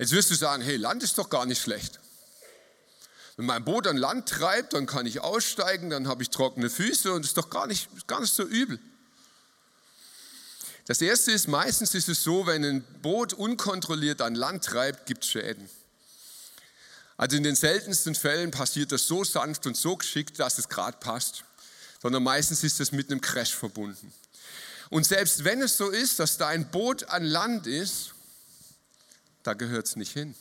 Jetzt 0.00 0.12
wirst 0.12 0.30
du 0.30 0.34
sagen, 0.34 0.62
hey, 0.62 0.76
Land 0.76 1.02
ist 1.02 1.18
doch 1.18 1.28
gar 1.28 1.44
nicht 1.44 1.60
schlecht. 1.60 2.00
Wenn 3.36 3.44
mein 3.44 3.66
Boot 3.66 3.86
an 3.86 3.98
Land 3.98 4.30
treibt, 4.30 4.72
dann 4.72 4.86
kann 4.86 5.04
ich 5.04 5.20
aussteigen, 5.20 5.90
dann 5.90 6.08
habe 6.08 6.22
ich 6.22 6.30
trockene 6.30 6.70
Füße 6.70 7.12
und 7.12 7.22
ist 7.22 7.36
doch 7.36 7.50
gar 7.50 7.66
nicht, 7.66 8.06
gar 8.06 8.22
nicht 8.22 8.32
so 8.32 8.42
übel. 8.42 8.80
Das 10.86 11.02
erste 11.02 11.32
ist, 11.32 11.48
meistens 11.48 11.94
ist 11.94 12.08
es 12.08 12.24
so, 12.24 12.46
wenn 12.46 12.64
ein 12.64 12.82
Boot 13.02 13.34
unkontrolliert 13.34 14.22
an 14.22 14.34
Land 14.34 14.64
treibt, 14.64 15.04
gibt 15.04 15.22
es 15.22 15.28
Schäden. 15.28 15.68
Also 17.18 17.36
in 17.36 17.42
den 17.42 17.54
seltensten 17.54 18.14
Fällen 18.14 18.52
passiert 18.52 18.92
das 18.92 19.06
so 19.06 19.22
sanft 19.22 19.66
und 19.66 19.76
so 19.76 19.98
geschickt, 19.98 20.40
dass 20.40 20.56
es 20.56 20.70
gerade 20.70 20.96
passt, 20.96 21.44
sondern 22.00 22.22
meistens 22.22 22.64
ist 22.64 22.80
es 22.80 22.90
mit 22.90 23.10
einem 23.10 23.20
Crash 23.20 23.54
verbunden. 23.54 24.14
Und 24.88 25.04
selbst 25.04 25.44
wenn 25.44 25.60
es 25.60 25.76
so 25.76 25.90
ist, 25.90 26.20
dass 26.20 26.38
da 26.38 26.48
ein 26.48 26.70
Boot 26.70 27.04
an 27.10 27.22
Land 27.22 27.66
ist, 27.66 28.14
da 29.42 29.54
gehört 29.54 29.86
es 29.86 29.96
nicht 29.96 30.12
hin. 30.12 30.34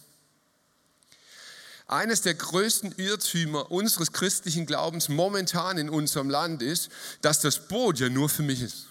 Eines 1.88 2.22
der 2.22 2.36
größten 2.36 2.94
Irrtümer 2.98 3.72
unseres 3.72 4.12
christlichen 4.12 4.68
Glaubens 4.68 5.10
momentan 5.10 5.78
in 5.80 5.90
unserem 5.90 6.30
Land 6.30 6.62
ist, 6.62 6.90
dass 7.22 7.42
das 7.42 7.68
Boot 7.68 8.00
ja 8.00 8.10
nur 8.10 8.30
für 8.30 8.44
mich 8.44 8.62
ist. 8.62 8.86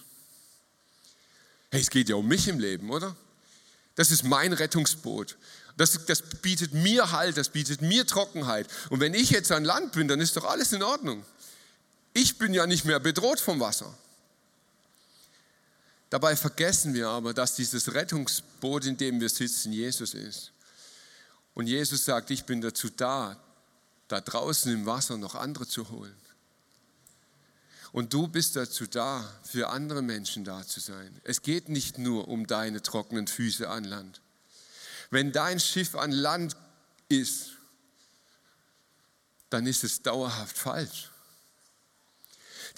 Hey, 1.70 1.80
es 1.80 1.90
geht 1.90 2.08
ja 2.08 2.16
um 2.16 2.26
mich 2.26 2.48
im 2.48 2.58
Leben, 2.58 2.90
oder? 2.90 3.14
Das 3.94 4.10
ist 4.10 4.24
mein 4.24 4.52
Rettungsboot. 4.52 5.36
Das, 5.76 6.06
das 6.06 6.22
bietet 6.22 6.74
mir 6.74 7.12
Halt, 7.12 7.36
das 7.36 7.50
bietet 7.50 7.82
mir 7.82 8.04
Trockenheit. 8.04 8.66
Und 8.90 8.98
wenn 9.00 9.14
ich 9.14 9.30
jetzt 9.30 9.52
an 9.52 9.64
Land 9.64 9.92
bin, 9.92 10.08
dann 10.08 10.20
ist 10.20 10.36
doch 10.36 10.44
alles 10.44 10.72
in 10.72 10.82
Ordnung. 10.82 11.24
Ich 12.14 12.38
bin 12.38 12.52
ja 12.52 12.66
nicht 12.66 12.84
mehr 12.84 12.98
bedroht 12.98 13.38
vom 13.38 13.60
Wasser. 13.60 13.96
Dabei 16.10 16.36
vergessen 16.36 16.94
wir 16.94 17.08
aber, 17.08 17.34
dass 17.34 17.54
dieses 17.54 17.92
Rettungsboot, 17.92 18.86
in 18.86 18.96
dem 18.96 19.20
wir 19.20 19.28
sitzen, 19.28 19.72
Jesus 19.72 20.14
ist. 20.14 20.52
Und 21.54 21.66
Jesus 21.66 22.04
sagt, 22.04 22.30
ich 22.30 22.44
bin 22.44 22.60
dazu 22.60 22.88
da, 22.88 23.36
da 24.06 24.20
draußen 24.20 24.72
im 24.72 24.86
Wasser 24.86 25.18
noch 25.18 25.34
andere 25.34 25.66
zu 25.66 25.90
holen. 25.90 26.16
Und 27.92 28.12
du 28.12 28.28
bist 28.28 28.56
dazu 28.56 28.86
da, 28.86 29.24
für 29.42 29.68
andere 29.70 30.02
Menschen 30.02 30.44
da 30.44 30.66
zu 30.66 30.80
sein. 30.80 31.20
Es 31.24 31.42
geht 31.42 31.68
nicht 31.68 31.98
nur 31.98 32.28
um 32.28 32.46
deine 32.46 32.82
trockenen 32.82 33.26
Füße 33.26 33.68
an 33.68 33.84
Land. 33.84 34.20
Wenn 35.10 35.32
dein 35.32 35.58
Schiff 35.58 35.94
an 35.94 36.12
Land 36.12 36.56
ist, 37.08 37.50
dann 39.50 39.66
ist 39.66 39.84
es 39.84 40.02
dauerhaft 40.02 40.56
falsch. 40.56 41.10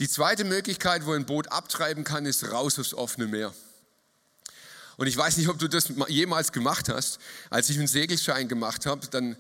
Die 0.01 0.09
zweite 0.09 0.45
Möglichkeit, 0.45 1.05
wo 1.05 1.13
ein 1.13 1.27
Boot 1.27 1.53
abtreiben 1.53 2.05
kann, 2.05 2.25
ist 2.25 2.51
raus 2.51 2.79
aufs 2.79 2.95
offene 2.95 3.27
Meer. 3.27 3.53
Und 4.97 5.07
ich 5.09 5.17
weiß 5.17 5.37
nicht, 5.37 5.49
ob 5.49 5.59
du 5.59 5.69
das 5.69 5.93
jemals 6.09 6.53
gemacht 6.53 6.89
hast. 6.89 7.19
Als 7.51 7.69
ich 7.69 7.77
einen 7.77 7.87
Segelschein 7.87 8.49
gemacht 8.49 8.87
habe, 8.87 9.07
dann 9.09 9.37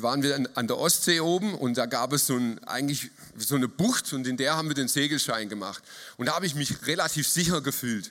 waren 0.00 0.22
wir 0.22 0.48
an 0.54 0.66
der 0.66 0.78
Ostsee 0.78 1.20
oben 1.20 1.54
und 1.54 1.76
da 1.76 1.84
gab 1.84 2.14
es 2.14 2.26
so 2.26 2.36
ein, 2.36 2.58
eigentlich 2.64 3.10
so 3.36 3.54
eine 3.54 3.68
Bucht 3.68 4.14
und 4.14 4.26
in 4.26 4.38
der 4.38 4.56
haben 4.56 4.68
wir 4.68 4.74
den 4.74 4.88
Segelschein 4.88 5.50
gemacht. 5.50 5.82
Und 6.16 6.26
da 6.26 6.34
habe 6.34 6.46
ich 6.46 6.54
mich 6.54 6.86
relativ 6.86 7.28
sicher 7.28 7.60
gefühlt. 7.60 8.06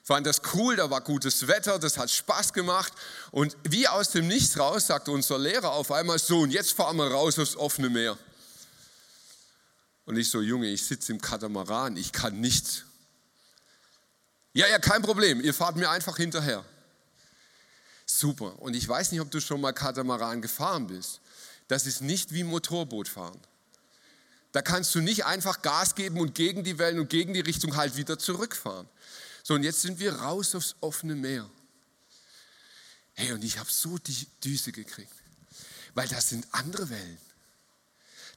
Ich 0.00 0.06
fand 0.06 0.26
das 0.26 0.40
cool, 0.54 0.76
da 0.76 0.88
war 0.88 1.02
gutes 1.02 1.46
Wetter, 1.46 1.78
das 1.78 1.98
hat 1.98 2.10
Spaß 2.10 2.54
gemacht. 2.54 2.94
Und 3.32 3.54
wie 3.64 3.86
aus 3.86 4.12
dem 4.12 4.28
Nichts 4.28 4.58
raus 4.58 4.86
sagte 4.86 5.10
unser 5.10 5.38
Lehrer 5.38 5.72
auf 5.72 5.92
einmal 5.92 6.18
so, 6.18 6.40
und 6.40 6.52
jetzt 6.52 6.72
fahren 6.72 6.96
wir 6.96 7.08
raus 7.08 7.38
aufs 7.38 7.56
offene 7.56 7.90
Meer. 7.90 8.16
Und 10.06 10.16
ich 10.16 10.30
so, 10.30 10.40
Junge, 10.40 10.68
ich 10.68 10.84
sitze 10.84 11.12
im 11.12 11.20
Katamaran, 11.20 11.96
ich 11.96 12.12
kann 12.12 12.40
nichts. 12.40 12.84
Ja, 14.52 14.68
ja, 14.68 14.78
kein 14.78 15.02
Problem. 15.02 15.40
Ihr 15.40 15.54
fahrt 15.54 15.76
mir 15.76 15.90
einfach 15.90 16.16
hinterher. 16.16 16.64
Super. 18.06 18.60
Und 18.60 18.74
ich 18.74 18.86
weiß 18.86 19.12
nicht, 19.12 19.20
ob 19.20 19.30
du 19.30 19.40
schon 19.40 19.60
mal 19.60 19.72
Katamaran 19.72 20.42
gefahren 20.42 20.86
bist. 20.86 21.20
Das 21.68 21.86
ist 21.86 22.02
nicht 22.02 22.32
wie 22.32 22.44
Motorboot 22.44 23.08
fahren. 23.08 23.40
Da 24.52 24.62
kannst 24.62 24.94
du 24.94 25.00
nicht 25.00 25.24
einfach 25.24 25.62
Gas 25.62 25.94
geben 25.94 26.20
und 26.20 26.34
gegen 26.34 26.62
die 26.62 26.78
Wellen 26.78 27.00
und 27.00 27.10
gegen 27.10 27.34
die 27.34 27.40
Richtung 27.40 27.74
halt 27.76 27.96
wieder 27.96 28.18
zurückfahren. 28.18 28.88
So, 29.42 29.54
und 29.54 29.64
jetzt 29.64 29.82
sind 29.82 29.98
wir 29.98 30.14
raus 30.14 30.54
aufs 30.54 30.76
offene 30.80 31.16
Meer. 31.16 31.50
Hey, 33.14 33.32
und 33.32 33.42
ich 33.42 33.58
habe 33.58 33.70
so 33.70 33.98
die 33.98 34.26
Düse 34.44 34.70
gekriegt, 34.70 35.12
weil 35.94 36.06
das 36.08 36.28
sind 36.28 36.46
andere 36.52 36.88
Wellen. 36.90 37.18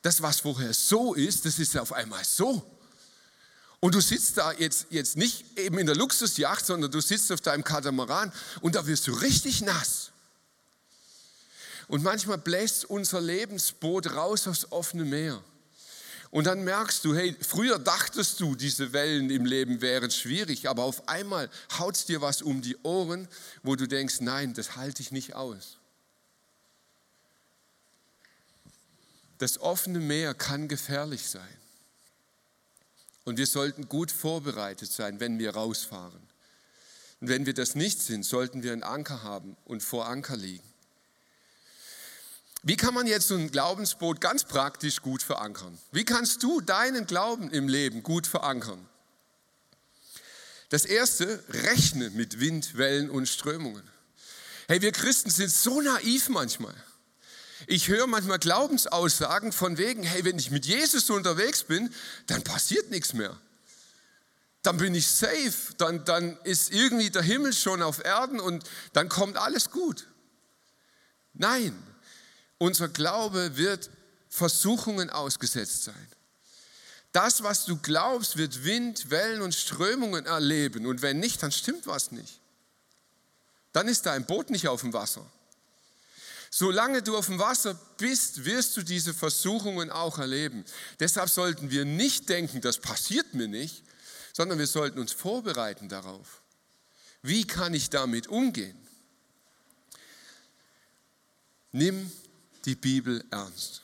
Das, 0.02 0.22
was 0.22 0.42
vorher 0.42 0.74
so 0.74 1.14
ist, 1.14 1.46
das 1.46 1.60
ist 1.60 1.78
auf 1.78 1.94
einmal 1.94 2.24
so. 2.24 2.64
Und 3.80 3.94
du 3.94 4.02
sitzt 4.02 4.38
da 4.38 4.52
jetzt, 4.54 4.88
jetzt 4.90 5.18
nicht 5.18 5.58
eben 5.58 5.78
in 5.78 5.86
der 5.86 5.96
Luxusjacht, 5.96 6.66
sondern 6.66 6.92
du 6.92 7.00
sitzt 7.00 7.32
auf 7.32 7.42
deinem 7.42 7.64
Katamaran 7.64 8.32
und 8.62 8.76
da 8.76 8.88
wirst 8.88 9.08
du 9.08 9.14
richtig 9.14 9.62
nass. 9.62 10.12
Und 11.88 12.04
manchmal 12.04 12.38
bläst 12.38 12.86
unser 12.86 13.22
Lebensboot 13.22 14.12
raus 14.14 14.48
aufs 14.48 14.72
offene 14.72 15.06
Meer. 15.06 15.42
Und 16.32 16.46
dann 16.46 16.64
merkst 16.64 17.06
du, 17.06 17.16
hey, 17.16 17.36
früher 17.40 17.80
dachtest 17.80 18.40
du, 18.42 18.56
diese 18.56 18.92
Wellen 18.92 19.30
im 19.30 19.46
Leben 19.46 19.80
wären 19.80 20.12
schwierig, 20.12 20.68
aber 20.68 20.84
auf 20.84 21.08
einmal 21.08 21.50
haut 21.78 22.08
dir 22.10 22.20
was 22.20 22.42
um 22.42 22.62
die 22.62 22.76
Ohren, 22.84 23.30
wo 23.64 23.76
du 23.76 23.88
denkst, 23.88 24.20
nein, 24.20 24.54
das 24.54 24.76
halte 24.76 25.02
ich 25.02 25.12
nicht 25.12 25.36
aus. 25.36 25.78
Das 29.38 29.60
offene 29.60 30.00
Meer 30.00 30.34
kann 30.34 30.68
gefährlich 30.68 31.28
sein. 31.28 31.58
Und 33.24 33.38
wir 33.38 33.48
sollten 33.48 33.90
gut 33.90 34.12
vorbereitet 34.12 34.92
sein, 34.92 35.20
wenn 35.20 35.38
wir 35.38 35.52
rausfahren. 35.52 36.22
Und 37.20 37.30
wenn 37.30 37.46
wir 37.46 37.54
das 37.54 37.76
nicht 37.76 38.02
sind, 38.02 38.24
sollten 38.24 38.64
wir 38.64 38.72
einen 38.72 38.84
Anker 38.84 39.24
haben 39.24 39.58
und 39.66 39.84
vor 39.84 40.08
Anker 40.08 40.38
liegen. 40.38 40.64
Wie 42.64 42.78
kann 42.78 42.94
man 42.94 43.08
jetzt 43.08 43.28
so 43.28 43.36
ein 43.36 43.52
Glaubensboot 43.52 44.22
ganz 44.22 44.44
praktisch 44.44 45.02
gut 45.02 45.22
verankern? 45.22 45.78
Wie 45.92 46.06
kannst 46.06 46.42
du 46.44 46.62
deinen 46.62 47.06
Glauben 47.06 47.52
im 47.52 47.68
Leben 47.68 48.04
gut 48.04 48.28
verankern? 48.28 48.88
Das 50.70 50.84
erste, 50.84 51.44
rechne 51.50 52.10
mit 52.10 52.40
Wind, 52.40 52.78
Wellen 52.78 53.10
und 53.10 53.28
Strömungen. 53.28 53.84
Hey, 54.68 54.82
wir 54.82 54.92
Christen 54.92 55.30
sind 55.30 55.50
so 55.50 55.82
naiv 55.82 56.28
manchmal. 56.30 56.76
Ich 57.66 57.88
höre 57.88 58.06
manchmal 58.06 58.40
Glaubensaussagen 58.40 59.52
von 59.52 59.78
wegen, 59.78 60.04
hey, 60.04 60.24
wenn 60.24 60.38
ich 60.38 60.52
mit 60.52 60.66
Jesus 60.66 61.10
unterwegs 61.10 61.64
bin, 61.64 61.94
dann 62.28 62.44
passiert 62.44 62.92
nichts 62.92 63.14
mehr. 63.14 63.36
Dann 64.62 64.78
bin 64.78 64.94
ich 64.94 65.08
safe, 65.08 65.74
dann, 65.78 66.06
dann 66.06 66.38
ist 66.44 66.72
irgendwie 66.72 67.10
der 67.10 67.22
Himmel 67.22 67.54
schon 67.54 67.82
auf 67.82 68.04
Erden 68.04 68.40
und 68.40 68.64
dann 68.94 69.10
kommt 69.10 69.38
alles 69.38 69.72
gut. 69.72 70.08
Nein, 71.34 71.76
unser 72.58 72.90
Glaube 72.90 73.58
wird 73.58 73.90
Versuchungen 74.30 75.10
ausgesetzt 75.10 75.86
sein. 75.86 76.08
Das, 77.12 77.42
was 77.42 77.66
du 77.66 77.78
glaubst, 77.78 78.38
wird 78.38 78.64
Wind, 78.64 79.10
Wellen 79.10 79.42
und 79.42 79.56
Strömungen 79.56 80.26
erleben. 80.26 80.86
Und 80.86 81.02
wenn 81.02 81.20
nicht, 81.20 81.42
dann 81.42 81.52
stimmt 81.52 81.88
was 81.88 82.12
nicht. 82.12 82.40
Dann 83.72 83.88
ist 83.88 84.06
dein 84.06 84.26
Boot 84.26 84.50
nicht 84.50 84.68
auf 84.68 84.82
dem 84.82 84.94
Wasser. 84.94 85.26
Solange 86.50 87.02
du 87.02 87.18
auf 87.18 87.28
dem 87.28 87.40
Wasser 87.40 87.74
bist, 87.98 88.46
wirst 88.46 88.78
du 88.78 88.84
diese 88.84 89.14
Versuchungen 89.14 89.90
auch 89.90 90.18
erleben. 90.18 90.64
Deshalb 91.00 91.30
sollten 91.30 91.72
wir 91.72 91.86
nicht 91.86 92.30
denken, 92.30 92.62
das 92.62 92.80
passiert 92.80 93.34
mir 93.34 93.48
nicht, 93.48 93.84
sondern 94.34 94.60
wir 94.60 94.68
sollten 94.68 95.00
uns 95.00 95.12
vorbereiten 95.12 95.90
darauf. 95.90 96.42
Wie 97.22 97.46
kann 97.46 97.74
ich 97.74 97.90
damit 97.90 98.28
umgehen? 98.28 98.78
Nimm 101.72 102.12
die 102.66 102.76
Bibel 102.76 103.24
ernst. 103.32 103.82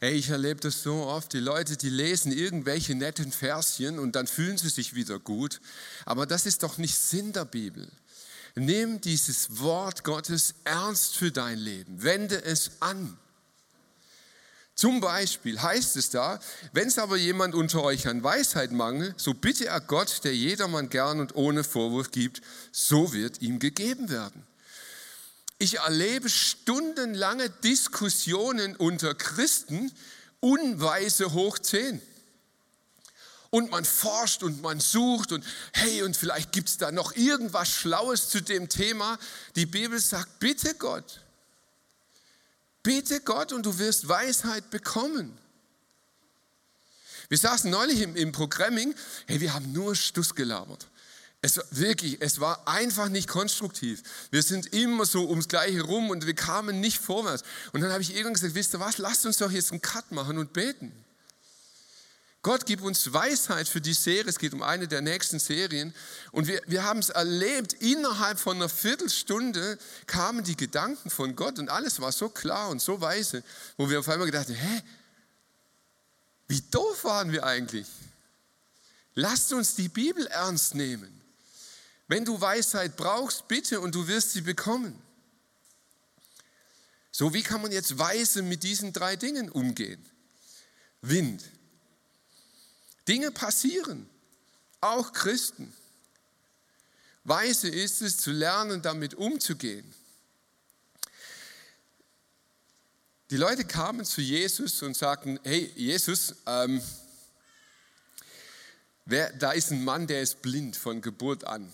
Hey, 0.00 0.16
ich 0.16 0.28
erlebe 0.28 0.60
das 0.60 0.82
so 0.82 1.04
oft. 1.04 1.32
Die 1.32 1.40
Leute, 1.40 1.76
die 1.76 1.88
lesen 1.88 2.32
irgendwelche 2.32 2.94
netten 2.94 3.32
Verschen 3.32 3.98
und 3.98 4.16
dann 4.16 4.26
fühlen 4.26 4.58
sie 4.58 4.68
sich 4.68 4.94
wieder 4.94 5.18
gut. 5.18 5.60
Aber 6.04 6.26
das 6.26 6.44
ist 6.44 6.62
doch 6.62 6.76
nicht 6.76 6.98
Sinn 6.98 7.32
der 7.32 7.44
Bibel. 7.44 7.90
Nimm 8.56 9.00
dieses 9.00 9.58
Wort 9.58 10.04
Gottes 10.04 10.54
ernst 10.64 11.16
für 11.16 11.32
dein 11.32 11.58
Leben. 11.58 12.02
Wende 12.02 12.44
es 12.44 12.70
an. 12.80 13.18
Zum 14.76 15.00
Beispiel 15.00 15.60
heißt 15.60 15.96
es 15.96 16.10
da, 16.10 16.40
wenn 16.72 16.88
es 16.88 16.98
aber 16.98 17.16
jemand 17.16 17.54
unter 17.54 17.82
euch 17.82 18.08
an 18.08 18.22
Weisheit 18.22 18.72
mangelt, 18.72 19.20
so 19.20 19.34
bitte 19.34 19.66
er 19.66 19.80
Gott, 19.80 20.24
der 20.24 20.34
jedermann 20.34 20.88
gern 20.88 21.20
und 21.20 21.36
ohne 21.36 21.62
Vorwurf 21.62 22.10
gibt, 22.10 22.42
so 22.72 23.12
wird 23.12 23.40
ihm 23.40 23.60
gegeben 23.60 24.08
werden. 24.08 24.44
Ich 25.58 25.78
erlebe 25.78 26.28
stundenlange 26.28 27.50
Diskussionen 27.50 28.74
unter 28.74 29.14
Christen, 29.14 29.92
unweise 30.40 31.32
hoch 31.32 31.58
zehn 31.58 32.02
und 33.54 33.70
man 33.70 33.84
forscht 33.84 34.42
und 34.42 34.62
man 34.62 34.80
sucht 34.80 35.30
und 35.30 35.44
hey, 35.72 36.02
und 36.02 36.16
vielleicht 36.16 36.50
gibt 36.50 36.68
es 36.68 36.76
da 36.76 36.90
noch 36.90 37.14
irgendwas 37.14 37.68
Schlaues 37.68 38.28
zu 38.28 38.42
dem 38.42 38.68
Thema. 38.68 39.16
Die 39.54 39.64
Bibel 39.64 40.00
sagt, 40.00 40.40
bitte 40.40 40.74
Gott, 40.74 41.20
bitte 42.82 43.20
Gott 43.20 43.52
und 43.52 43.64
du 43.64 43.78
wirst 43.78 44.08
Weisheit 44.08 44.70
bekommen. 44.70 45.38
Wir 47.28 47.38
saßen 47.38 47.70
neulich 47.70 48.00
im, 48.00 48.16
im 48.16 48.32
Programming, 48.32 48.92
hey, 49.28 49.40
wir 49.40 49.54
haben 49.54 49.70
nur 49.70 49.94
Stuss 49.94 50.34
gelabert. 50.34 50.88
Es 51.40 51.56
war 51.56 51.64
wirklich, 51.70 52.20
es 52.20 52.40
war 52.40 52.66
einfach 52.66 53.08
nicht 53.08 53.28
konstruktiv. 53.28 54.02
Wir 54.32 54.42
sind 54.42 54.72
immer 54.72 55.06
so 55.06 55.28
ums 55.28 55.46
Gleiche 55.46 55.82
rum 55.82 56.10
und 56.10 56.26
wir 56.26 56.34
kamen 56.34 56.80
nicht 56.80 56.98
vorwärts. 56.98 57.44
Und 57.72 57.82
dann 57.82 57.92
habe 57.92 58.02
ich 58.02 58.10
irgendwann 58.16 58.34
gesagt, 58.34 58.56
wisst 58.56 58.74
ihr 58.74 58.80
was, 58.80 58.98
lasst 58.98 59.24
uns 59.26 59.36
doch 59.36 59.52
jetzt 59.52 59.70
einen 59.70 59.80
Cut 59.80 60.10
machen 60.10 60.38
und 60.38 60.52
beten. 60.52 61.04
Gott 62.44 62.66
gibt 62.66 62.82
uns 62.82 63.10
Weisheit 63.10 63.66
für 63.66 63.80
die 63.80 63.94
Serie, 63.94 64.28
es 64.28 64.38
geht 64.38 64.52
um 64.52 64.62
eine 64.62 64.86
der 64.86 65.00
nächsten 65.00 65.38
Serien. 65.38 65.94
Und 66.30 66.46
wir, 66.46 66.60
wir 66.66 66.84
haben 66.84 66.98
es 66.98 67.08
erlebt, 67.08 67.72
innerhalb 67.72 68.38
von 68.38 68.58
einer 68.58 68.68
Viertelstunde 68.68 69.78
kamen 70.06 70.44
die 70.44 70.54
Gedanken 70.54 71.08
von 71.08 71.36
Gott 71.36 71.58
und 71.58 71.70
alles 71.70 72.00
war 72.00 72.12
so 72.12 72.28
klar 72.28 72.68
und 72.68 72.82
so 72.82 73.00
weise, 73.00 73.42
wo 73.78 73.88
wir 73.88 73.98
auf 73.98 74.08
einmal 74.10 74.26
gedacht 74.26 74.48
haben, 74.48 74.56
hä, 74.56 74.82
wie 76.48 76.60
doof 76.70 77.04
waren 77.04 77.32
wir 77.32 77.44
eigentlich? 77.44 77.88
Lasst 79.14 79.50
uns 79.54 79.74
die 79.74 79.88
Bibel 79.88 80.26
ernst 80.26 80.74
nehmen. 80.74 81.22
Wenn 82.08 82.26
du 82.26 82.38
Weisheit 82.38 82.94
brauchst, 82.98 83.48
bitte 83.48 83.80
und 83.80 83.94
du 83.94 84.06
wirst 84.06 84.32
sie 84.32 84.42
bekommen. 84.42 85.02
So, 87.10 87.32
wie 87.32 87.42
kann 87.42 87.62
man 87.62 87.72
jetzt 87.72 87.96
weise 87.96 88.42
mit 88.42 88.64
diesen 88.64 88.92
drei 88.92 89.16
Dingen 89.16 89.48
umgehen? 89.48 90.04
Wind. 91.00 91.42
Dinge 93.06 93.30
passieren, 93.30 94.08
auch 94.80 95.12
Christen. 95.12 95.72
Weise 97.24 97.68
ist 97.68 98.02
es, 98.02 98.18
zu 98.18 98.30
lernen, 98.30 98.82
damit 98.82 99.14
umzugehen. 99.14 99.94
Die 103.30 103.36
Leute 103.36 103.64
kamen 103.64 104.04
zu 104.04 104.20
Jesus 104.20 104.82
und 104.82 104.96
sagten, 104.96 105.40
hey 105.42 105.72
Jesus, 105.74 106.34
ähm, 106.46 106.80
wer, 109.06 109.32
da 109.32 109.52
ist 109.52 109.70
ein 109.70 109.82
Mann, 109.82 110.06
der 110.06 110.22
ist 110.22 110.42
blind 110.42 110.76
von 110.76 111.00
Geburt 111.00 111.44
an. 111.44 111.72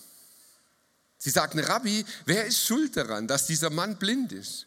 Sie 1.17 1.29
sagten, 1.29 1.59
Rabbi, 1.59 2.05
wer 2.25 2.45
ist 2.45 2.65
schuld 2.65 2.97
daran, 2.97 3.27
dass 3.27 3.45
dieser 3.45 3.69
Mann 3.69 3.99
blind 3.99 4.31
ist? 4.31 4.65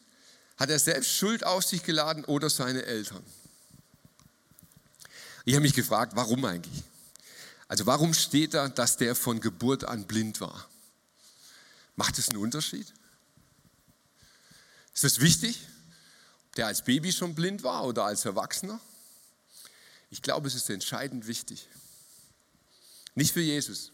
Hat 0.57 0.71
er 0.71 0.79
selbst 0.79 1.11
Schuld 1.11 1.45
auf 1.45 1.65
sich 1.65 1.83
geladen 1.83 2.25
oder 2.25 2.49
seine 2.49 2.85
Eltern? 2.85 3.25
Ich 5.45 5.55
habe 5.55 5.63
mich 5.63 5.75
gefragt, 5.75 6.13
warum 6.17 6.45
eigentlich? 6.45 6.83
Also 7.69 7.87
warum 7.87 8.15
steht 8.15 8.55
da, 8.55 8.69
dass 8.69 8.97
der 8.97 9.15
von 9.15 9.41
Geburt 9.41 9.85
an 9.85 10.07
blind 10.07 10.41
war? 10.41 10.69
Macht 11.97 12.19
es 12.19 12.29
einen 12.29 12.39
Unterschied? 12.39 12.93
Ist 14.95 15.05
das 15.05 15.21
wichtig, 15.21 15.61
ob 16.47 16.57
der 16.57 16.67
als 16.69 16.85
Baby 16.85 17.13
schon 17.13 17.35
blind 17.35 17.63
war 17.63 17.85
oder 17.85 18.05
als 18.05 18.25
Erwachsener? 18.25 18.81
Ich 20.11 20.23
glaube, 20.23 20.49
es 20.49 20.55
ist 20.55 20.71
entscheidend 20.71 21.27
wichtig. 21.27 21.69
Nicht 23.15 23.33
für 23.33 23.41
Jesus. 23.41 23.91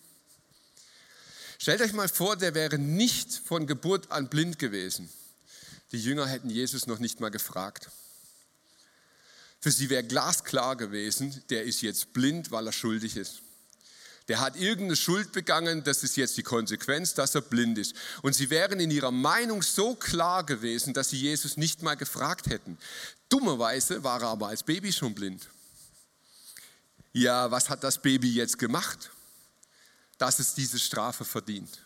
Stellt 1.58 1.80
euch 1.80 1.92
mal 1.92 2.08
vor, 2.08 2.36
der 2.36 2.54
wäre 2.54 2.78
nicht 2.78 3.32
von 3.32 3.66
Geburt 3.66 4.10
an 4.10 4.28
blind 4.28 4.58
gewesen. 4.58 5.10
Die 5.92 6.02
Jünger 6.02 6.26
hätten 6.26 6.48
Jesus 6.48 6.86
noch 6.86 6.98
nicht 6.98 7.20
mal 7.20 7.30
gefragt. 7.30 7.90
Für 9.60 9.70
sie 9.70 9.90
wäre 9.90 10.04
glasklar 10.04 10.76
gewesen, 10.76 11.42
der 11.50 11.64
ist 11.64 11.82
jetzt 11.82 12.12
blind, 12.12 12.50
weil 12.50 12.66
er 12.66 12.72
schuldig 12.72 13.16
ist. 13.16 13.42
Der 14.28 14.40
hat 14.40 14.56
irgendeine 14.56 14.96
Schuld 14.96 15.32
begangen, 15.32 15.82
das 15.82 16.04
ist 16.04 16.16
jetzt 16.16 16.36
die 16.36 16.42
Konsequenz, 16.42 17.14
dass 17.14 17.34
er 17.34 17.40
blind 17.40 17.78
ist. 17.78 17.94
Und 18.22 18.34
sie 18.34 18.48
wären 18.48 18.78
in 18.78 18.90
ihrer 18.90 19.10
Meinung 19.10 19.62
so 19.62 19.94
klar 19.94 20.44
gewesen, 20.44 20.94
dass 20.94 21.10
sie 21.10 21.18
Jesus 21.18 21.56
nicht 21.56 21.82
mal 21.82 21.96
gefragt 21.96 22.46
hätten. 22.46 22.78
Dummerweise 23.28 24.04
war 24.04 24.22
er 24.22 24.28
aber 24.28 24.48
als 24.48 24.62
Baby 24.62 24.92
schon 24.92 25.14
blind. 25.14 25.48
Ja, 27.12 27.50
was 27.50 27.68
hat 27.68 27.82
das 27.82 28.00
Baby 28.00 28.32
jetzt 28.32 28.58
gemacht? 28.58 29.10
dass 30.20 30.38
es 30.38 30.52
diese 30.52 30.78
Strafe 30.78 31.24
verdient. 31.24 31.80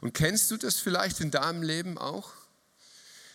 Und 0.00 0.14
kennst 0.14 0.50
du 0.50 0.56
das 0.56 0.76
vielleicht 0.76 1.20
in 1.20 1.32
deinem 1.32 1.62
Leben 1.62 1.98
auch? 1.98 2.32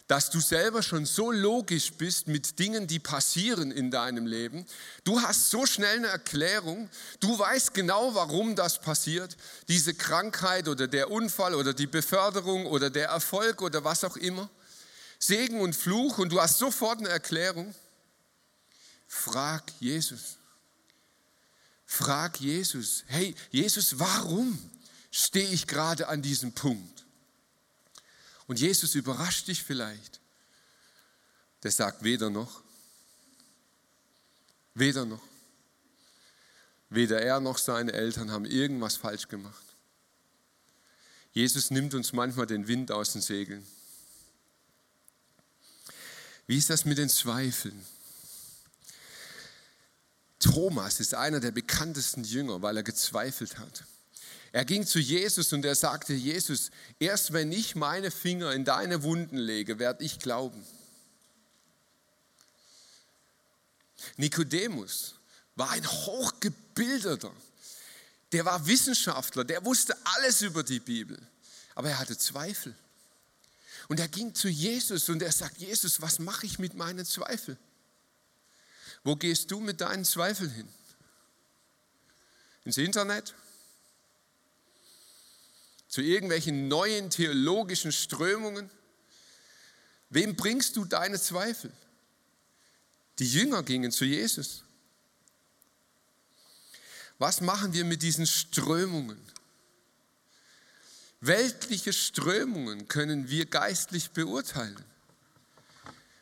Dass 0.07 0.29
du 0.29 0.39
selber 0.39 0.81
schon 0.81 1.05
so 1.05 1.31
logisch 1.31 1.91
bist 1.93 2.27
mit 2.27 2.59
Dingen, 2.59 2.87
die 2.87 2.99
passieren 2.99 3.71
in 3.71 3.91
deinem 3.91 4.25
Leben. 4.25 4.65
Du 5.03 5.21
hast 5.21 5.49
so 5.49 5.65
schnell 5.65 5.97
eine 5.97 6.07
Erklärung. 6.07 6.89
Du 7.19 7.37
weißt 7.37 7.73
genau, 7.73 8.15
warum 8.15 8.55
das 8.55 8.79
passiert. 8.79 9.35
Diese 9.67 9.93
Krankheit 9.93 10.69
oder 10.69 10.87
der 10.87 11.11
Unfall 11.11 11.55
oder 11.55 11.73
die 11.73 11.87
Beförderung 11.87 12.67
oder 12.67 12.89
der 12.89 13.09
Erfolg 13.09 13.61
oder 13.61 13.83
was 13.83 14.03
auch 14.05 14.15
immer. 14.15 14.49
Segen 15.19 15.59
und 15.59 15.75
Fluch 15.75 16.19
und 16.19 16.31
du 16.31 16.39
hast 16.39 16.57
sofort 16.57 16.99
eine 16.99 17.09
Erklärung. 17.09 17.75
Frag 19.07 19.63
Jesus. 19.79 20.37
Frag 21.89 22.39
Jesus, 22.41 23.05
hey 23.07 23.33
Jesus, 23.49 23.97
warum 23.97 24.59
stehe 25.09 25.47
ich 25.47 25.65
gerade 25.67 26.09
an 26.09 26.21
diesem 26.21 26.51
Punkt? 26.51 26.96
Und 28.47 28.59
Jesus 28.59 28.95
überrascht 28.95 29.47
dich 29.47 29.63
vielleicht. 29.63 30.19
Der 31.63 31.71
sagt 31.71 32.03
weder 32.03 32.29
noch, 32.29 32.63
weder 34.73 35.05
noch. 35.05 35.21
Weder 36.89 37.21
er 37.21 37.41
noch 37.41 37.57
seine 37.57 37.91
Eltern 37.91 38.31
haben 38.31 38.45
irgendwas 38.45 38.95
falsch 38.95 39.27
gemacht. 39.27 39.63
Jesus 41.33 41.69
nimmt 41.69 41.93
uns 41.93 42.13
manchmal 42.13 42.47
den 42.47 42.67
Wind 42.67 42.91
aus 42.91 43.11
den 43.11 43.21
Segeln. 43.21 43.67
Wie 46.47 46.57
ist 46.57 46.69
das 46.69 46.85
mit 46.85 46.97
den 46.97 47.09
Zweifeln? 47.09 47.85
Thomas 50.39 51.01
ist 51.01 51.13
einer 51.13 51.41
der 51.41 51.51
bekanntesten 51.51 52.23
Jünger, 52.23 52.61
weil 52.61 52.77
er 52.77 52.83
gezweifelt 52.83 53.57
hat. 53.57 53.83
Er 54.57 54.65
ging 54.65 54.87
zu 54.87 54.97
Jesus 54.97 55.53
und 55.53 55.63
er 55.65 55.75
sagte, 55.75 56.15
Jesus, 56.15 56.71
erst 56.97 57.31
wenn 57.31 57.51
ich 57.51 57.75
meine 57.75 58.09
Finger 58.09 58.53
in 58.53 58.65
deine 58.65 59.03
Wunden 59.03 59.37
lege, 59.37 59.77
werde 59.77 60.03
ich 60.03 60.17
glauben. 60.17 60.65
Nikodemus 64.15 65.13
war 65.55 65.69
ein 65.69 65.85
hochgebildeter, 65.85 67.31
der 68.31 68.45
war 68.45 68.65
Wissenschaftler, 68.65 69.43
der 69.43 69.63
wusste 69.63 69.95
alles 70.15 70.41
über 70.41 70.63
die 70.63 70.79
Bibel, 70.79 71.21
aber 71.75 71.89
er 71.89 71.99
hatte 71.99 72.17
Zweifel. 72.17 72.73
Und 73.89 73.99
er 73.99 74.07
ging 74.07 74.33
zu 74.33 74.47
Jesus 74.47 75.07
und 75.09 75.21
er 75.21 75.31
sagt, 75.31 75.59
Jesus, 75.59 76.01
was 76.01 76.17
mache 76.17 76.47
ich 76.47 76.57
mit 76.57 76.73
meinen 76.73 77.05
Zweifeln? 77.05 77.59
Wo 79.03 79.15
gehst 79.15 79.51
du 79.51 79.59
mit 79.59 79.81
deinen 79.81 80.03
Zweifeln 80.03 80.49
hin? 80.49 80.67
Ins 82.65 82.77
Internet? 82.77 83.35
Zu 85.87 86.01
irgendwelchen 86.01 86.67
neuen 86.67 87.09
theologischen 87.09 87.91
Strömungen? 87.91 88.69
Wem 90.09 90.35
bringst 90.35 90.75
du 90.75 90.85
deine 90.85 91.19
Zweifel? 91.19 91.71
Die 93.19 93.29
Jünger 93.29 93.63
gingen 93.63 93.91
zu 93.91 94.05
Jesus. 94.05 94.63
Was 97.17 97.41
machen 97.41 97.73
wir 97.73 97.83
mit 97.83 98.03
diesen 98.03 98.27
Strömungen? 98.27 99.19
Weltliche 101.19 101.93
Strömungen 101.93 102.87
können 102.87 103.29
wir 103.29 103.47
geistlich 103.47 104.11
beurteilen. 104.11 104.83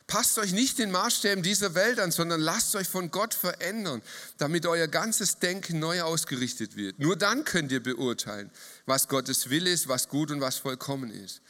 Passt 0.06 0.38
euch 0.38 0.52
nicht 0.52 0.78
den 0.78 0.92
Maßstäben 0.92 1.42
dieser 1.42 1.74
Welt 1.74 1.98
an, 1.98 2.12
sondern 2.12 2.40
lasst 2.40 2.76
euch 2.76 2.86
von 2.86 3.10
Gott 3.10 3.34
verändern, 3.34 4.02
damit 4.38 4.64
euer 4.64 4.86
ganzes 4.86 5.40
Denken 5.40 5.80
neu 5.80 6.02
ausgerichtet 6.02 6.76
wird. 6.76 7.00
Nur 7.00 7.16
dann 7.16 7.44
könnt 7.44 7.72
ihr 7.72 7.82
beurteilen, 7.82 8.50
was 8.84 9.08
Gottes 9.08 9.50
Wille 9.50 9.70
ist, 9.70 9.88
was 9.88 10.08
gut 10.08 10.30
und 10.30 10.40
was 10.40 10.58
vollkommen 10.58 11.10
ist. 11.10 11.40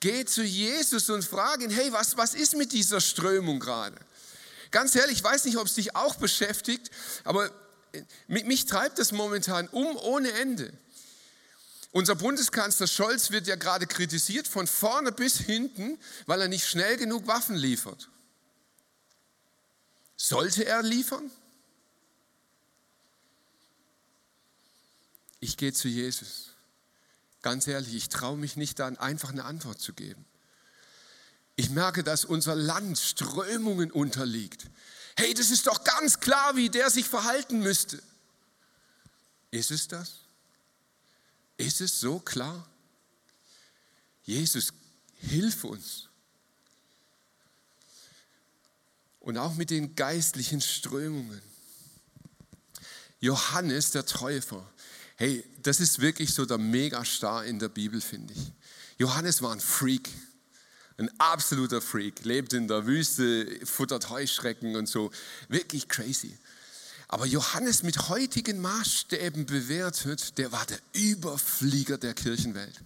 Geht 0.00 0.30
zu 0.30 0.42
Jesus 0.42 1.10
und 1.10 1.22
frag 1.22 1.60
ihn, 1.60 1.70
hey, 1.70 1.92
was, 1.92 2.16
was 2.16 2.34
ist 2.34 2.56
mit 2.56 2.72
dieser 2.72 3.02
Strömung 3.02 3.60
gerade? 3.60 3.98
Ganz 4.70 4.94
ehrlich, 4.94 5.18
ich 5.18 5.24
weiß 5.24 5.44
nicht, 5.44 5.58
ob 5.58 5.66
es 5.66 5.74
dich 5.74 5.94
auch 5.94 6.14
beschäftigt, 6.16 6.90
aber 7.24 7.50
mich, 8.26 8.44
mich 8.44 8.64
treibt 8.64 8.98
das 8.98 9.12
momentan 9.12 9.68
um 9.68 9.96
ohne 9.96 10.32
Ende. 10.32 10.72
Unser 11.90 12.14
Bundeskanzler 12.14 12.86
Scholz 12.86 13.30
wird 13.30 13.46
ja 13.46 13.56
gerade 13.56 13.86
kritisiert 13.86 14.46
von 14.46 14.66
vorne 14.66 15.10
bis 15.10 15.38
hinten, 15.38 15.98
weil 16.26 16.40
er 16.42 16.48
nicht 16.48 16.66
schnell 16.66 16.96
genug 16.96 17.26
Waffen 17.26 17.56
liefert. 17.56 18.08
Sollte 20.16 20.64
er 20.66 20.82
liefern? 20.82 21.30
Ich 25.40 25.56
gehe 25.56 25.72
zu 25.72 25.88
Jesus. 25.88 26.50
Ganz 27.42 27.66
ehrlich, 27.66 27.94
ich 27.94 28.08
traue 28.08 28.36
mich 28.36 28.56
nicht, 28.56 28.78
da 28.78 28.88
einfach 28.88 29.30
eine 29.30 29.44
Antwort 29.44 29.80
zu 29.80 29.92
geben. 29.92 30.24
Ich 31.56 31.70
merke, 31.70 32.04
dass 32.04 32.24
unser 32.24 32.54
Land 32.54 32.98
Strömungen 32.98 33.90
unterliegt. 33.90 34.66
Hey, 35.16 35.34
das 35.34 35.50
ist 35.50 35.66
doch 35.66 35.84
ganz 35.84 36.20
klar, 36.20 36.56
wie 36.56 36.68
der 36.68 36.90
sich 36.90 37.08
verhalten 37.08 37.60
müsste. 37.60 38.02
Ist 39.50 39.70
es 39.70 39.88
das? 39.88 40.27
Ist 41.58 41.82
es 41.82 42.00
so 42.00 42.18
klar? 42.18 42.66
Jesus, 44.24 44.72
hilf 45.16 45.64
uns. 45.64 46.08
Und 49.20 49.36
auch 49.36 49.54
mit 49.54 49.68
den 49.68 49.94
geistlichen 49.94 50.62
Strömungen. 50.62 51.42
Johannes 53.20 53.90
der 53.90 54.06
Täufer, 54.06 54.66
Hey, 55.20 55.44
das 55.64 55.80
ist 55.80 56.00
wirklich 56.00 56.32
so 56.32 56.46
der 56.46 56.58
Megastar 56.58 57.44
in 57.44 57.58
der 57.58 57.68
Bibel, 57.68 58.00
finde 58.00 58.32
ich. 58.34 58.52
Johannes 58.98 59.42
war 59.42 59.50
ein 59.50 59.58
Freak, 59.58 60.08
ein 60.96 61.10
absoluter 61.18 61.80
Freak, 61.80 62.24
lebt 62.24 62.52
in 62.52 62.68
der 62.68 62.86
Wüste, 62.86 63.66
futtert 63.66 64.10
Heuschrecken 64.10 64.76
und 64.76 64.88
so. 64.88 65.10
Wirklich 65.48 65.88
crazy. 65.88 66.38
Aber 67.08 67.24
Johannes 67.24 67.82
mit 67.82 68.10
heutigen 68.10 68.60
Maßstäben 68.60 69.46
bewertet, 69.46 70.36
der 70.36 70.52
war 70.52 70.66
der 70.66 70.78
Überflieger 70.92 71.96
der 71.96 72.12
Kirchenwelt. 72.12 72.82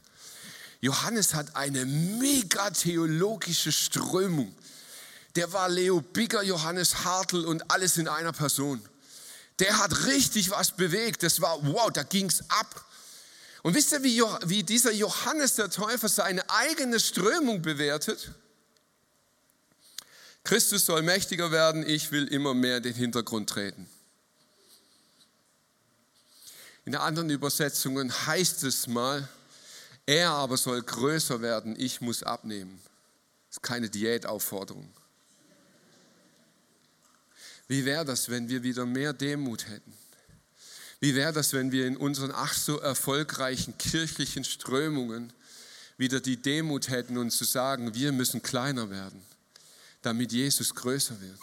Johannes 0.81 1.35
hat 1.35 1.57
eine 1.57 1.85
mega 1.85 2.70
theologische 2.70 3.73
Strömung. 3.73 4.55
Der 5.35 5.53
war 5.53 5.68
Leo 5.68 6.01
Bigger, 6.01 6.43
Johannes 6.43 7.05
Hartl 7.05 7.45
und 7.45 7.68
alles 7.70 7.99
in 7.99 8.07
einer 8.07 8.33
Person. 8.33 8.81
Der 9.59 9.79
hat 9.79 10.07
richtig 10.07 10.51
was 10.51 10.77
bewegt. 10.77 11.23
Das 11.23 11.41
war, 11.41 11.59
wow, 11.64 11.91
da 11.91 12.05
ging's 12.05 12.43
ab. 12.49 12.85
Und 13.62 13.75
wisst 13.75 13.93
ihr, 13.93 14.03
wie, 14.03 14.23
wie 14.45 14.62
dieser 14.62 14.93
Johannes 14.93 15.57
der 15.57 15.70
Täufer 15.70 16.09
seine 16.09 16.49
eigene 16.51 17.01
Strömung 17.01 17.62
bewertet? 17.62 18.33
Christus 20.45 20.87
soll 20.87 21.03
mächtiger 21.03 21.53
werden, 21.53 21.89
ich 21.89 22.11
will 22.11 22.27
immer 22.27 22.55
mehr 22.55 22.79
in 22.79 22.83
den 22.83 22.95
Hintergrund 22.95 23.49
treten. 23.49 23.89
In 26.85 26.97
anderen 26.97 27.30
Übersetzungen 27.30 28.12
heißt 28.26 28.64
es 28.64 28.87
mal, 28.87 29.28
er 30.05 30.30
aber 30.30 30.57
soll 30.57 30.83
größer 30.83 31.41
werden, 31.41 31.78
ich 31.78 32.01
muss 32.01 32.22
abnehmen. 32.22 32.80
Das 33.49 33.59
ist 33.59 33.62
keine 33.62 33.89
Diätaufforderung. 33.89 34.93
Wie 37.68 37.85
wäre 37.85 38.05
das, 38.05 38.28
wenn 38.28 38.49
wir 38.49 38.62
wieder 38.62 38.85
mehr 38.85 39.12
Demut 39.12 39.68
hätten? 39.68 39.93
Wie 40.99 41.14
wäre 41.14 41.33
das, 41.33 41.53
wenn 41.53 41.72
wir 41.72 41.87
in 41.87 41.97
unseren 41.97 42.33
ach 42.33 42.55
so 42.55 42.78
erfolgreichen 42.78 43.78
kirchlichen 43.78 44.45
Strömungen 44.45 45.33
wieder 45.97 46.20
die 46.20 46.37
Demut 46.37 46.89
hätten 46.89 47.16
und 47.16 47.30
zu 47.30 47.45
sagen, 47.45 47.95
wir 47.95 48.12
müssen 48.12 48.43
kleiner 48.43 48.91
werden, 48.91 49.22
damit 50.03 50.33
Jesus 50.33 50.74
größer 50.74 51.20
wird? 51.20 51.39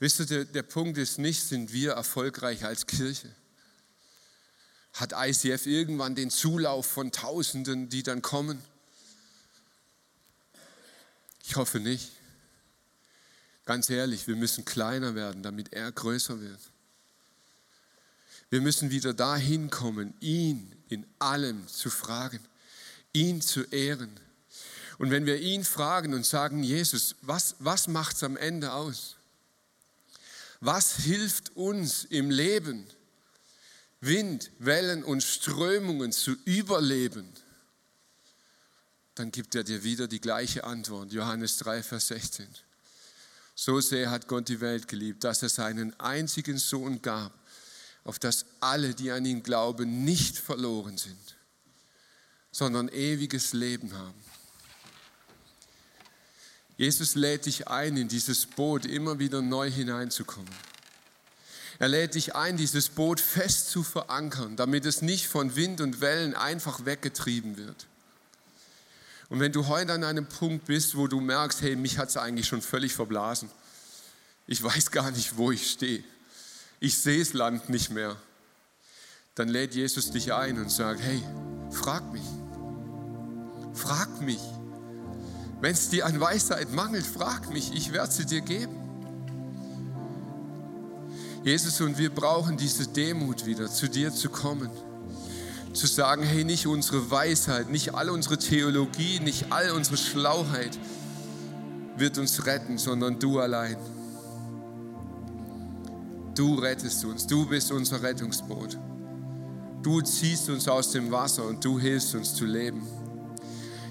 Wisst 0.00 0.20
ihr, 0.20 0.26
der, 0.26 0.44
der 0.46 0.62
Punkt 0.62 0.96
ist 0.96 1.18
nicht, 1.18 1.42
sind 1.42 1.72
wir 1.72 1.92
erfolgreich 1.92 2.64
als 2.64 2.86
Kirche? 2.86 3.28
Hat 4.94 5.12
ICF 5.14 5.66
irgendwann 5.66 6.14
den 6.14 6.30
Zulauf 6.30 6.86
von 6.86 7.12
Tausenden, 7.12 7.90
die 7.90 8.02
dann 8.02 8.22
kommen? 8.22 8.62
Ich 11.44 11.56
hoffe 11.56 11.80
nicht. 11.80 12.10
Ganz 13.66 13.90
ehrlich, 13.90 14.26
wir 14.26 14.36
müssen 14.36 14.64
kleiner 14.64 15.14
werden, 15.14 15.42
damit 15.42 15.74
er 15.74 15.92
größer 15.92 16.40
wird. 16.40 16.60
Wir 18.48 18.62
müssen 18.62 18.90
wieder 18.90 19.12
dahin 19.12 19.68
kommen, 19.68 20.14
ihn 20.20 20.74
in 20.88 21.06
allem 21.18 21.68
zu 21.68 21.90
fragen, 21.90 22.40
ihn 23.12 23.42
zu 23.42 23.64
ehren. 23.64 24.18
Und 24.98 25.10
wenn 25.10 25.26
wir 25.26 25.40
ihn 25.40 25.62
fragen 25.62 26.14
und 26.14 26.24
sagen, 26.24 26.62
Jesus, 26.62 27.16
was, 27.20 27.54
was 27.58 27.86
macht 27.86 28.16
es 28.16 28.22
am 28.22 28.36
Ende 28.36 28.72
aus? 28.72 29.16
Was 30.60 30.96
hilft 30.96 31.56
uns 31.56 32.04
im 32.04 32.30
Leben, 32.30 32.86
Wind, 34.00 34.50
Wellen 34.58 35.02
und 35.02 35.22
Strömungen 35.22 36.12
zu 36.12 36.36
überleben? 36.44 37.26
Dann 39.14 39.32
gibt 39.32 39.54
er 39.54 39.64
dir 39.64 39.82
wieder 39.84 40.06
die 40.06 40.20
gleiche 40.20 40.64
Antwort. 40.64 41.12
Johannes 41.12 41.56
3, 41.58 41.82
Vers 41.82 42.08
16. 42.08 42.46
So 43.54 43.80
sehr 43.80 44.10
hat 44.10 44.28
Gott 44.28 44.48
die 44.48 44.60
Welt 44.60 44.86
geliebt, 44.86 45.24
dass 45.24 45.42
er 45.42 45.48
seinen 45.48 45.98
einzigen 45.98 46.58
Sohn 46.58 47.00
gab, 47.02 47.32
auf 48.04 48.18
dass 48.18 48.46
alle, 48.60 48.94
die 48.94 49.10
an 49.10 49.24
ihn 49.24 49.42
glauben, 49.42 50.04
nicht 50.04 50.38
verloren 50.38 50.96
sind, 50.96 51.36
sondern 52.50 52.88
ewiges 52.88 53.52
Leben 53.52 53.92
haben. 53.92 54.29
Jesus 56.80 57.14
lädt 57.14 57.44
dich 57.44 57.68
ein, 57.68 57.98
in 57.98 58.08
dieses 58.08 58.46
Boot 58.46 58.86
immer 58.86 59.18
wieder 59.18 59.42
neu 59.42 59.70
hineinzukommen. 59.70 60.48
Er 61.78 61.88
lädt 61.88 62.14
dich 62.14 62.34
ein, 62.34 62.56
dieses 62.56 62.88
Boot 62.88 63.20
fest 63.20 63.68
zu 63.68 63.82
verankern, 63.82 64.56
damit 64.56 64.86
es 64.86 65.02
nicht 65.02 65.28
von 65.28 65.56
Wind 65.56 65.82
und 65.82 66.00
Wellen 66.00 66.34
einfach 66.34 66.86
weggetrieben 66.86 67.58
wird. 67.58 67.86
Und 69.28 69.40
wenn 69.40 69.52
du 69.52 69.66
heute 69.66 69.92
an 69.92 70.04
einem 70.04 70.24
Punkt 70.24 70.64
bist, 70.64 70.96
wo 70.96 71.06
du 71.06 71.20
merkst, 71.20 71.60
hey, 71.60 71.76
mich 71.76 71.98
hat 71.98 72.08
es 72.08 72.16
eigentlich 72.16 72.46
schon 72.46 72.62
völlig 72.62 72.94
verblasen. 72.94 73.50
Ich 74.46 74.62
weiß 74.62 74.90
gar 74.90 75.10
nicht, 75.10 75.36
wo 75.36 75.52
ich 75.52 75.70
stehe. 75.70 76.02
Ich 76.80 76.96
sehe 76.96 77.18
das 77.18 77.34
Land 77.34 77.68
nicht 77.68 77.90
mehr. 77.90 78.16
Dann 79.34 79.50
lädt 79.50 79.74
Jesus 79.74 80.12
dich 80.12 80.32
ein 80.32 80.58
und 80.58 80.70
sagt, 80.70 81.02
hey, 81.02 81.22
frag 81.70 82.10
mich. 82.10 82.24
Frag 83.74 84.22
mich. 84.22 84.40
Wenn 85.60 85.72
es 85.72 85.90
dir 85.90 86.06
an 86.06 86.18
Weisheit 86.20 86.72
mangelt, 86.72 87.06
frag 87.06 87.52
mich, 87.52 87.72
ich 87.74 87.92
werde 87.92 88.12
sie 88.12 88.24
dir 88.24 88.40
geben. 88.40 88.76
Jesus, 91.44 91.80
und 91.80 91.98
wir 91.98 92.10
brauchen 92.10 92.56
diese 92.56 92.86
Demut 92.86 93.46
wieder, 93.46 93.68
zu 93.70 93.88
dir 93.88 94.12
zu 94.12 94.28
kommen. 94.28 94.70
Zu 95.72 95.86
sagen, 95.86 96.22
hey, 96.22 96.44
nicht 96.44 96.66
unsere 96.66 97.10
Weisheit, 97.10 97.70
nicht 97.70 97.94
all 97.94 98.10
unsere 98.10 98.38
Theologie, 98.38 99.20
nicht 99.20 99.46
all 99.50 99.70
unsere 99.70 99.96
Schlauheit 99.96 100.78
wird 101.96 102.18
uns 102.18 102.44
retten, 102.46 102.76
sondern 102.76 103.18
du 103.18 103.38
allein. 103.38 103.76
Du 106.34 106.54
rettest 106.54 107.04
uns, 107.04 107.26
du 107.26 107.46
bist 107.46 107.70
unser 107.70 108.02
Rettungsboot. 108.02 108.78
Du 109.82 110.00
ziehst 110.00 110.48
uns 110.50 110.68
aus 110.68 110.92
dem 110.92 111.10
Wasser 111.10 111.46
und 111.46 111.64
du 111.64 111.78
hilfst 111.78 112.14
uns 112.14 112.34
zu 112.34 112.44
leben. 112.44 112.86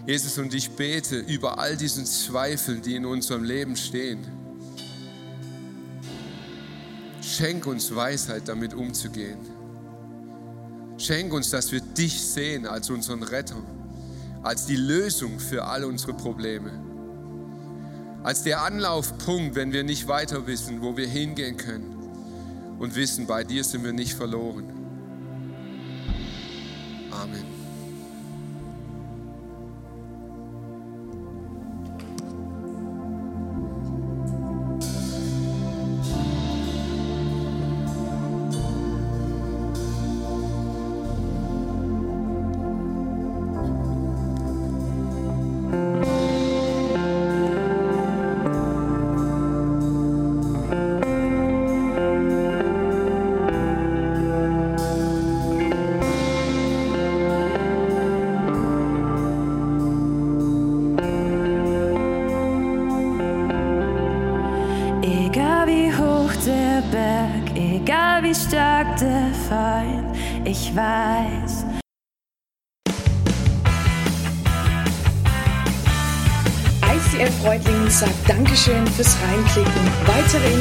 Jesus, 0.09 0.39
und 0.39 0.55
ich 0.55 0.71
bete 0.71 1.19
über 1.19 1.59
all 1.59 1.77
diesen 1.77 2.03
Zweifeln, 2.03 2.81
die 2.81 2.95
in 2.95 3.05
unserem 3.05 3.43
Leben 3.43 3.75
stehen. 3.75 4.17
Schenk 7.21 7.67
uns 7.67 7.93
Weisheit, 7.93 8.47
damit 8.47 8.73
umzugehen. 8.73 9.37
Schenk 10.97 11.31
uns, 11.31 11.51
dass 11.51 11.71
wir 11.71 11.81
dich 11.81 12.19
sehen 12.19 12.65
als 12.65 12.89
unseren 12.89 13.21
Retter, 13.21 13.61
als 14.41 14.65
die 14.65 14.77
Lösung 14.77 15.39
für 15.39 15.65
all 15.65 15.85
unsere 15.85 16.15
Probleme, 16.15 16.71
als 18.23 18.41
der 18.41 18.63
Anlaufpunkt, 18.63 19.53
wenn 19.53 19.71
wir 19.71 19.83
nicht 19.83 20.07
weiter 20.07 20.47
wissen, 20.47 20.81
wo 20.81 20.97
wir 20.97 21.07
hingehen 21.07 21.55
können 21.55 22.77
und 22.79 22.95
wissen, 22.95 23.27
bei 23.27 23.43
dir 23.43 23.63
sind 23.63 23.83
wir 23.83 23.93
nicht 23.93 24.15
verloren. 24.15 24.73
Amen. 27.11 27.58